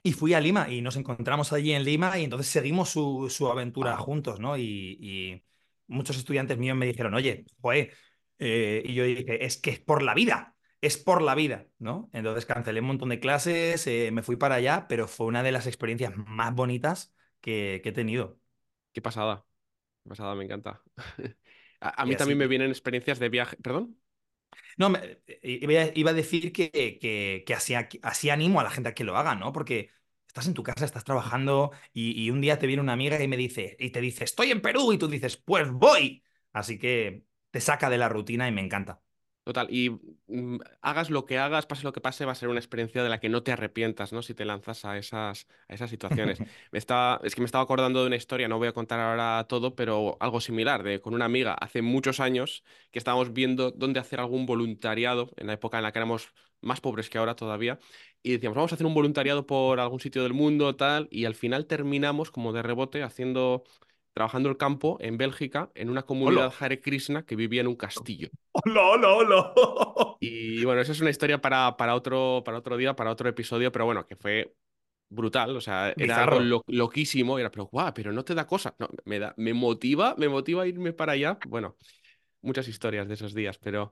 y 0.03 0.13
fui 0.15 0.35
a 0.35 0.41
Lima 0.41 0.71
y 0.71 0.83
nos 0.83 0.97
encontramos 0.97 1.53
allí 1.55 1.73
en 1.75 1.85
Lima 1.85 2.19
y 2.19 2.25
entonces 2.25 2.49
seguimos 2.49 2.91
su, 2.91 3.29
su 3.31 3.49
aventura 3.51 3.97
juntos, 3.99 4.41
¿no? 4.41 4.57
Y, 4.59 4.99
y 5.01 5.45
muchos 5.89 6.19
estudiantes 6.19 6.59
míos 6.59 6.77
me 6.79 6.87
dijeron, 6.87 7.15
oye, 7.15 7.45
joe, 7.63 7.93
eh, 8.41 8.83
y 8.87 8.95
yo 8.95 9.05
dije, 9.05 9.45
es 9.47 9.59
que 9.59 9.71
es 9.73 9.81
por 9.81 10.03
la 10.03 10.15
vida, 10.15 10.56
es 10.81 10.97
por 10.99 11.23
la 11.23 11.35
vida, 11.35 11.67
¿no? 11.79 12.11
Entonces 12.13 12.47
cancelé 12.47 12.81
un 12.81 12.87
montón 12.89 13.09
de 13.11 13.21
clases, 13.21 13.87
eh, 13.87 14.11
me 14.13 14.23
fui 14.23 14.37
para 14.37 14.57
allá, 14.57 14.87
pero 14.89 15.09
fue 15.09 15.27
una 15.27 15.43
de 15.43 15.53
las 15.53 15.67
experiencias 15.67 16.13
más 16.17 16.55
bonitas 16.55 17.15
que, 17.41 17.81
que 17.83 17.91
he 17.91 17.93
tenido. 17.93 18.41
Qué 18.93 19.03
pasada. 19.03 19.47
Qué 20.05 20.09
pasada, 20.11 20.35
me 20.35 20.45
encanta. 20.45 20.83
A, 21.81 22.07
mí 22.07 22.17
también 22.17 22.39
me 22.39 22.47
vienen 22.49 22.71
experiencias 22.71 23.19
de 23.19 23.29
viaje. 23.29 23.57
¿Perdón? 23.59 23.99
No, 24.77 24.91
me- 24.91 25.21
iba 25.43 25.83
a, 25.83 25.91
iba 25.95 26.11
a 26.11 26.15
decir 26.15 26.53
que, 26.53 26.71
que, 27.01 27.45
que 27.47 27.55
así, 27.55 27.75
así 28.03 28.31
animo 28.31 28.61
a 28.61 28.65
la 28.65 28.71
gente 28.71 28.89
a 28.91 28.95
que 28.95 29.05
lo 29.05 29.17
haga, 29.17 29.35
¿no? 29.35 29.53
Porque 29.53 29.91
estás 30.27 30.47
en 30.47 30.55
tu 30.55 30.63
casa, 30.63 30.85
estás 30.85 31.05
trabajando 31.05 31.73
y, 31.93 32.21
y 32.23 32.31
un 32.31 32.41
día 32.41 32.59
te 32.59 32.67
viene 32.67 32.83
una 32.83 32.93
amiga 32.93 33.23
y 33.23 33.29
me 33.29 33.37
dice, 33.37 33.77
y 33.79 33.91
te 33.91 34.01
dice, 34.01 34.25
estoy 34.25 34.51
en 34.51 34.61
Perú, 34.63 34.93
y 34.93 34.99
tú 34.99 35.09
dices, 35.09 35.37
pues 35.37 35.71
voy. 35.71 36.25
Así 36.53 36.79
que 36.79 37.25
te 37.51 37.61
saca 37.61 37.91
de 37.91 37.99
la 37.99 38.09
rutina 38.09 38.49
y 38.49 38.53
me 38.53 38.61
encanta. 38.63 39.03
Total, 39.47 39.69
y 39.71 39.91
mm, 40.27 40.59
hagas 40.81 41.09
lo 41.09 41.25
que 41.25 41.39
hagas, 41.39 41.67
pase 41.67 41.85
lo 41.85 41.93
que 41.93 42.01
pase, 42.01 42.25
va 42.25 42.33
a 42.33 42.35
ser 42.35 42.49
una 42.49 42.59
experiencia 42.59 43.05
de 43.05 43.09
la 43.09 43.21
que 43.21 43.29
no 43.29 43.45
te 43.45 43.53
arrepientas, 43.53 44.13
¿no? 44.13 44.21
Si 44.23 44.35
te 44.35 44.45
lanzas 44.45 44.85
a 44.85 44.99
esas, 44.99 45.47
a 45.69 45.75
esas 45.75 45.89
situaciones. 45.89 46.41
Me 46.73 46.81
estaba, 46.81 47.21
es 47.23 47.37
que 47.37 47.43
me 47.43 47.45
estaba 47.45 47.63
acordando 47.63 48.01
de 48.01 48.09
una 48.09 48.17
historia, 48.17 48.49
no 48.49 48.59
voy 48.59 48.67
a 48.67 48.73
contar 48.73 48.99
ahora 48.99 49.47
todo, 49.49 49.77
pero 49.77 50.17
algo 50.19 50.41
similar, 50.41 50.83
de 50.83 51.01
con 51.01 51.15
una 51.15 51.27
amiga 51.27 51.55
hace 51.55 51.81
muchos 51.81 52.19
años 52.19 52.65
que 52.91 52.99
estábamos 52.99 53.33
viendo 53.33 53.71
dónde 53.71 54.01
hacer 54.01 54.19
algún 54.19 54.47
voluntariado, 54.47 55.31
en 55.37 55.47
la 55.47 55.53
época 55.53 55.77
en 55.77 55.85
la 55.85 55.93
que 55.93 56.01
éramos 56.01 56.33
más 56.61 56.81
pobres 56.81 57.09
que 57.09 57.19
ahora 57.19 57.37
todavía, 57.37 57.79
y 58.25 58.33
decíamos, 58.33 58.57
vamos 58.57 58.73
a 58.73 58.75
hacer 58.75 58.87
un 58.87 58.95
voluntariado 58.95 59.47
por 59.47 59.79
algún 59.79 60.01
sitio 60.01 60.25
del 60.25 60.35
mundo, 60.35 60.75
tal, 60.75 61.07
y 61.13 61.25
al 61.25 61.37
final 61.37 61.67
terminamos 61.67 62.33
como 62.33 62.53
de 62.53 62.63
rebote 62.65 63.05
haciendo, 63.05 63.63
trabajando 64.17 64.49
el 64.49 64.57
campo 64.57 64.97
en 65.01 65.19
Bélgica, 65.19 65.71
en 65.75 65.91
una 65.91 66.05
comunidad. 66.05 66.55
Hare 66.59 66.81
Krishna 66.81 67.27
que 67.27 67.37
vivía 67.37 67.61
en 67.61 67.67
un 67.69 67.77
castillo. 67.77 68.31
¡Hola, 68.53 68.83
hola, 68.83 69.09
hola! 69.15 70.17
Y 70.19 70.65
bueno, 70.65 70.81
esa 70.81 70.93
es 70.93 71.01
una 71.01 71.11
historia 71.11 71.41
para, 71.41 71.77
para 71.77 71.95
otro, 71.95 72.43
para 72.45 72.59
otro 72.59 72.77
día, 72.77 72.97
para 72.97 73.11
otro 73.11 73.29
episodio, 73.29 73.71
pero 73.71 73.85
bueno, 73.85 74.07
que 74.07 74.17
fue 74.17 74.55
brutal, 75.11 75.57
o 75.57 75.61
sea, 75.61 75.95
era 75.99 76.19
algo 76.19 76.41
lo- 76.41 76.65
loquísimo, 76.69 77.39
era, 77.39 77.51
pero 77.51 77.67
guau, 77.67 77.93
pero 77.95 78.13
no 78.13 78.25
te 78.25 78.35
da 78.35 78.47
cosa. 78.47 78.75
No, 78.79 78.89
me 79.05 79.19
da, 79.19 79.35
me 79.37 79.55
motiva, 79.55 80.15
me 80.19 80.29
motiva 80.29 80.63
a 80.65 80.67
irme 80.67 80.93
para 80.93 81.13
allá. 81.13 81.41
Bueno, 81.45 81.77
muchas 82.43 82.69
historias 82.69 83.09
de 83.09 83.15
esos 83.15 83.35
días, 83.35 83.59
pero 83.59 83.91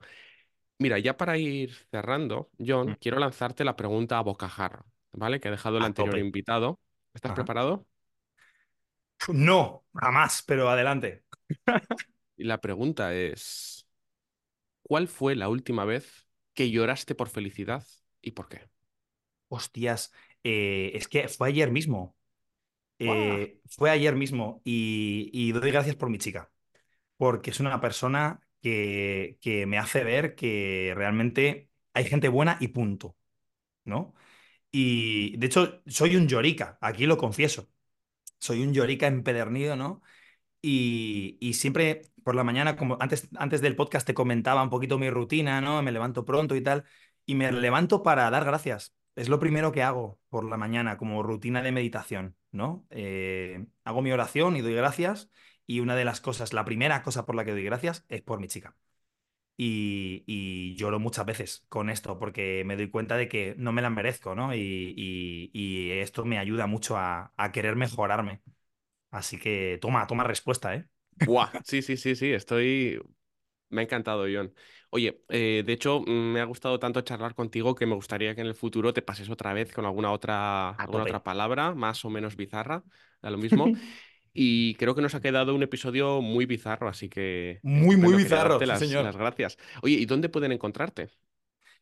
mira, 0.79 0.99
ya 0.99 1.17
para 1.17 1.37
ir 1.37 1.73
cerrando, 1.91 2.51
John, 2.65 2.91
Mm, 2.91 2.95
quiero 3.01 3.19
lanzarte 3.19 3.65
la 3.65 3.75
pregunta 3.77 4.19
a 4.19 4.23
bocajarro, 4.23 4.85
¿vale? 5.13 5.39
Que 5.41 5.49
ha 5.49 5.51
dejado 5.51 5.77
el 5.79 5.85
A 5.85 5.85
anterior 5.85 6.17
tope. 6.17 6.19
invitado. 6.19 6.79
¿Estás 7.15 7.31
Ajá. 7.31 7.33
preparado? 7.33 7.87
No, 9.27 9.85
jamás, 9.93 10.43
pero 10.47 10.69
adelante. 10.69 11.25
Y 12.37 12.43
la 12.45 12.59
pregunta 12.61 13.13
es, 13.13 13.87
¿cuál 14.83 15.07
fue 15.07 15.35
la 15.35 15.49
última 15.49 15.85
vez 15.85 16.27
que 16.53 16.71
lloraste 16.71 17.15
por 17.15 17.29
felicidad 17.29 17.85
y 18.21 18.31
por 18.31 18.49
qué? 18.49 18.69
Hostias, 19.49 20.11
eh, 20.43 20.91
es 20.95 21.07
que 21.07 21.27
fue 21.29 21.49
ayer 21.49 21.71
mismo. 21.71 22.15
Eh, 22.99 23.61
fue 23.69 23.91
ayer 23.91 24.15
mismo 24.15 24.61
y, 24.65 25.29
y 25.33 25.51
doy 25.53 25.71
gracias 25.71 25.95
por 25.97 26.09
mi 26.09 26.19
chica. 26.19 26.51
porque 27.17 27.51
es 27.51 27.59
una 27.61 27.81
persona 27.81 28.41
que, 28.61 29.37
que 29.41 29.65
me 29.67 29.77
hace 29.79 30.03
ver 30.03 30.35
que 30.35 30.93
realmente 30.95 31.69
hay 31.93 32.05
gente 32.05 32.29
buena 32.29 32.57
y 32.61 32.69
punto, 32.69 33.17
¿no? 33.85 34.15
Y 34.71 35.37
de 35.37 35.47
hecho, 35.47 35.81
soy 35.87 36.15
un 36.17 36.27
llorica, 36.29 36.77
aquí 36.81 37.05
lo 37.07 37.17
confieso. 37.17 37.69
Soy 38.45 38.63
un 38.63 38.73
llorica 38.73 39.07
empedernido, 39.07 39.75
¿no? 39.75 40.01
Y, 40.61 41.53
siempre 41.53 42.03
por 42.23 42.35
la 42.35 42.43
mañana, 42.43 42.75
como 42.77 42.97
antes, 42.99 43.29
antes 43.37 43.61
del 43.61 43.75
podcast 43.75 44.07
te 44.07 44.13
comentaba 44.15 44.63
un 44.63 44.69
poquito 44.69 44.97
mi 44.99 45.09
rutina, 45.09 45.61
¿no? 45.61 45.81
Me 45.83 45.91
levanto 45.91 46.25
pronto 46.25 46.55
y 46.55 46.61
tal, 46.61 46.85
y 47.25 47.35
me 47.35 47.51
levanto 47.51 48.03
para 48.03 48.29
dar 48.31 48.45
gracias. 48.45 48.95
Es 49.15 49.29
lo 49.29 49.39
primero 49.39 49.71
que 49.71 49.83
hago 49.83 50.19
por 50.29 50.45
la 50.45 50.57
mañana 50.57 50.97
como 50.97 51.23
rutina 51.23 51.61
de 51.61 51.71
meditación, 51.71 52.35
¿no? 52.51 52.85
Eh, 52.89 53.65
hago 53.83 54.01
mi 54.01 54.11
oración 54.11 54.57
y 54.57 54.61
doy 54.61 54.75
gracias, 54.75 55.29
y 55.67 55.79
una 55.81 55.95
de 55.95 56.05
las 56.05 56.21
cosas, 56.21 56.53
la 56.53 56.65
primera 56.65 57.03
cosa 57.03 57.25
por 57.25 57.35
la 57.35 57.45
que 57.45 57.51
doy 57.51 57.63
gracias 57.63 58.05
es 58.09 58.21
por 58.21 58.39
mi 58.39 58.47
chica. 58.47 58.75
Y, 59.57 60.23
y 60.27 60.75
lloro 60.75 60.99
muchas 60.99 61.25
veces 61.25 61.65
con 61.69 61.89
esto 61.89 62.19
porque 62.19 62.63
me 62.65 62.75
doy 62.75 62.89
cuenta 62.89 63.15
de 63.17 63.29
que 63.29 63.55
no 63.57 63.71
me 63.71 63.81
la 63.81 63.89
merezco, 63.89 64.35
¿no? 64.35 64.53
Y, 64.53 64.59
y- 64.97 65.51
y 65.53 65.91
esto 65.99 66.25
me 66.25 66.37
ayuda 66.39 66.67
mucho 66.67 66.97
a, 66.97 67.33
a 67.37 67.51
querer 67.51 67.75
mejorarme. 67.75 68.41
Así 69.11 69.39
que 69.39 69.79
toma, 69.81 70.07
toma 70.07 70.23
respuesta, 70.25 70.75
¿eh? 70.75 70.87
Buah, 71.23 71.51
sí, 71.63 71.81
sí, 71.81 71.97
sí, 71.97 72.15
sí, 72.15 72.31
estoy... 72.33 72.99
Me 73.69 73.81
ha 73.81 73.83
encantado, 73.85 74.25
John. 74.33 74.53
Oye, 74.91 75.23
eh, 75.29 75.63
de 75.65 75.73
hecho, 75.73 76.01
mm, 76.01 76.09
me 76.33 76.41
ha 76.41 76.45
gustado 76.45 76.79
tanto 76.79 77.01
charlar 77.01 77.35
contigo 77.35 77.75
que 77.75 77.85
me 77.87 77.95
gustaría 77.95 78.35
que 78.35 78.41
en 78.41 78.47
el 78.47 78.55
futuro 78.55 78.93
te 78.93 79.01
pases 79.01 79.29
otra 79.29 79.53
vez 79.53 79.73
con 79.73 79.85
alguna 79.85 80.11
otra, 80.11 80.69
alguna 80.71 81.03
otra 81.05 81.23
palabra, 81.23 81.75
más 81.75 82.05
o 82.05 82.09
menos 82.11 82.35
bizarra, 82.37 82.83
da 83.21 83.29
lo 83.31 83.37
mismo. 83.39 83.73
Y 84.35 84.75
creo 84.75 84.95
que 84.95 85.01
nos 85.01 85.15
ha 85.15 85.21
quedado 85.21 85.55
un 85.55 85.63
episodio 85.63 86.21
muy 86.21 86.45
bizarro, 86.45 86.89
así 86.89 87.09
que 87.09 87.63
Muy, 87.63 87.95
muy 87.97 88.15
bizarro, 88.15 88.59
darte 88.59 88.65
sí, 88.65 88.65
las, 88.67 88.79
señor. 88.79 89.03
las 89.05 89.17
gracias. 89.17 89.57
Oye, 89.81 89.95
¿y 89.95 90.05
dónde 90.05 90.29
pueden 90.29 90.51
encontrarte? 90.51 91.09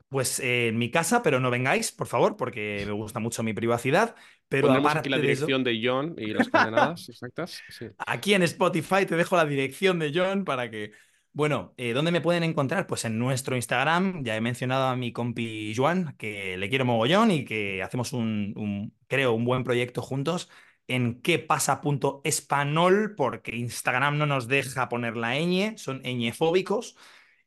Pues 0.10 0.40
eh, 0.40 0.68
en 0.68 0.78
mi 0.78 0.92
casa, 0.92 1.24
pero 1.24 1.40
no 1.40 1.50
vengáis, 1.50 1.92
por 1.92 2.08
favor, 2.08 2.38
porque 2.38 2.84
me 2.86 2.92
gusta 2.92 3.20
mucho 3.20 3.42
mi 3.44 3.54
privacidad. 3.54 4.16
Pero 4.48 4.68
Pondremos 4.68 4.94
aquí 4.96 5.10
la 5.10 5.18
aparte 5.18 5.26
de 5.26 5.32
eso, 5.32 5.46
dirección 5.46 5.64
de 5.64 5.82
John 5.84 6.16
y 6.18 6.28
las 6.34 6.50
coordenadas 6.50 7.10
exactas. 7.10 7.64
Sí. 7.68 7.88
aquí 7.98 8.34
en 8.34 8.44
Spotify 8.44 9.06
te 9.06 9.16
dejo 9.16 9.36
la 9.38 9.46
dirección 9.46 10.00
de 10.00 10.12
John 10.14 10.46
para 10.46 10.70
que... 10.70 10.92
Bueno, 11.36 11.74
eh, 11.78 11.94
¿dónde 11.94 12.12
me 12.12 12.22
pueden 12.22 12.44
encontrar? 12.44 12.86
Pues 12.86 13.06
en 13.06 13.18
nuestro 13.18 13.56
Instagram. 13.56 14.24
Ya 14.24 14.36
he 14.36 14.42
mencionado 14.42 14.86
a 14.88 14.96
mi 14.96 15.12
compi 15.12 15.74
Joan, 15.76 16.16
que 16.18 16.58
le 16.58 16.70
quiero 16.70 16.86
mogollón 16.86 17.32
y 17.32 17.44
que 17.44 17.82
hacemos 17.82 18.14
un, 18.14 18.54
un- 18.56 18.96
creo, 19.08 19.34
un 19.34 19.44
buen 19.46 19.64
proyecto 19.64 20.04
juntos. 20.04 20.50
En 20.88 21.22
quepasa.espanol, 21.22 23.16
porque 23.16 23.56
Instagram 23.56 24.18
no 24.18 24.26
nos 24.26 24.48
deja 24.48 24.90
poner 24.90 25.16
la 25.16 25.36
ñ, 25.40 25.78
son 25.78 26.02
ñefóbicos 26.02 26.96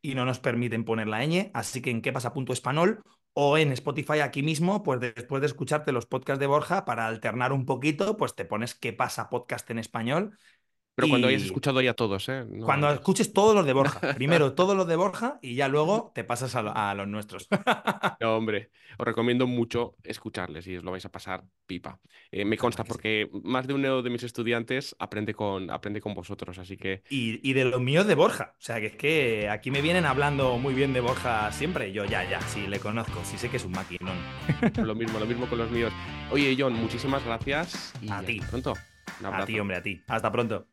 y 0.00 0.14
no 0.14 0.24
nos 0.24 0.38
permiten 0.40 0.84
poner 0.84 1.08
la 1.08 1.24
ñ. 1.26 1.50
Así 1.54 1.82
que 1.82 1.90
en 1.90 2.02
quepasa.espanol 2.02 3.02
O 3.38 3.58
en 3.58 3.72
Spotify 3.72 4.20
aquí 4.20 4.42
mismo, 4.42 4.82
pues 4.82 5.00
después 5.00 5.40
de 5.42 5.46
escucharte 5.46 5.92
los 5.92 6.06
podcasts 6.06 6.40
de 6.40 6.46
Borja, 6.46 6.84
para 6.86 7.06
alternar 7.06 7.52
un 7.52 7.66
poquito, 7.66 8.16
pues 8.16 8.34
te 8.34 8.46
pones 8.46 8.74
qué 8.74 8.94
pasa 8.94 9.28
podcast 9.28 9.68
en 9.70 9.78
español 9.78 10.38
pero 10.96 11.08
cuando 11.08 11.28
hayas 11.28 11.42
escuchado 11.42 11.82
ya 11.82 11.92
todos, 11.92 12.26
¿eh? 12.30 12.46
cuando 12.64 12.90
escuches 12.90 13.34
todos 13.34 13.54
los 13.54 13.66
de 13.66 13.72
Borja. 13.74 14.14
Primero 14.14 14.54
todos 14.54 14.74
los 14.74 14.86
de 14.86 14.96
Borja 14.96 15.38
y 15.42 15.54
ya 15.54 15.68
luego 15.68 16.10
te 16.14 16.24
pasas 16.24 16.56
a, 16.56 16.94
los 16.94 17.06
nuestros. 17.06 17.48
no, 18.20 18.34
hombre, 18.34 18.70
os 18.96 19.04
recomiendo 19.04 19.46
mucho 19.46 19.94
escucharles 20.02 20.66
y 20.66 20.78
os 20.78 20.84
lo 20.84 20.92
vais 20.92 21.04
a 21.04 21.10
pasar 21.10 21.44
pipa. 21.66 22.00
Eh, 22.32 22.46
me 22.46 22.56
consta 22.56 22.82
porque 22.82 23.28
más 23.44 23.66
de 23.66 23.74
uno 23.74 24.00
de 24.00 24.08
mis 24.08 24.22
estudiantes 24.22 24.96
aprende 24.98 25.34
con, 25.34 25.70
aprende 25.70 26.00
con 26.00 26.14
vosotros, 26.14 26.58
así 26.58 26.78
que... 26.78 27.02
Y, 27.10 27.52
de 27.52 27.66
los 27.66 27.80
míos 27.80 28.06
de 28.06 28.14
Borja. 28.14 28.54
O 28.58 28.62
sea, 28.62 28.80
que 28.80 28.86
es 28.86 28.96
que 28.96 29.50
aquí 29.50 29.70
me 29.70 29.82
vienen 29.82 30.06
hablando 30.06 30.56
muy 30.56 30.72
bien 30.72 30.94
de 30.94 31.00
Borja 31.00 31.52
siempre. 31.52 31.92
Yo 31.92 32.06
ya, 32.06 32.28
ya, 32.28 32.40
sí 32.40 32.66
le 32.66 32.80
conozco, 32.80 33.20
sí 33.22 33.36
sé 33.36 33.50
que 33.50 33.58
es 33.58 33.66
un 33.66 33.72
maquinón. 33.72 34.16
lo 34.82 34.94
mismo, 34.94 35.18
lo 35.18 35.26
mismo 35.26 35.46
con 35.46 35.58
los 35.58 35.70
míos. 35.70 35.92
Oye, 36.30 36.56
John, 36.58 36.72
muchísimas 36.72 37.22
gracias 37.22 37.92
y 38.00 38.10
a 38.10 38.22
ti. 38.22 38.40
pronto. 38.48 38.72
A 39.22 39.44
ti, 39.44 39.60
hombre, 39.60 39.76
a 39.76 39.82
ti. 39.82 40.02
Hasta 40.08 40.32
pronto. 40.32 40.66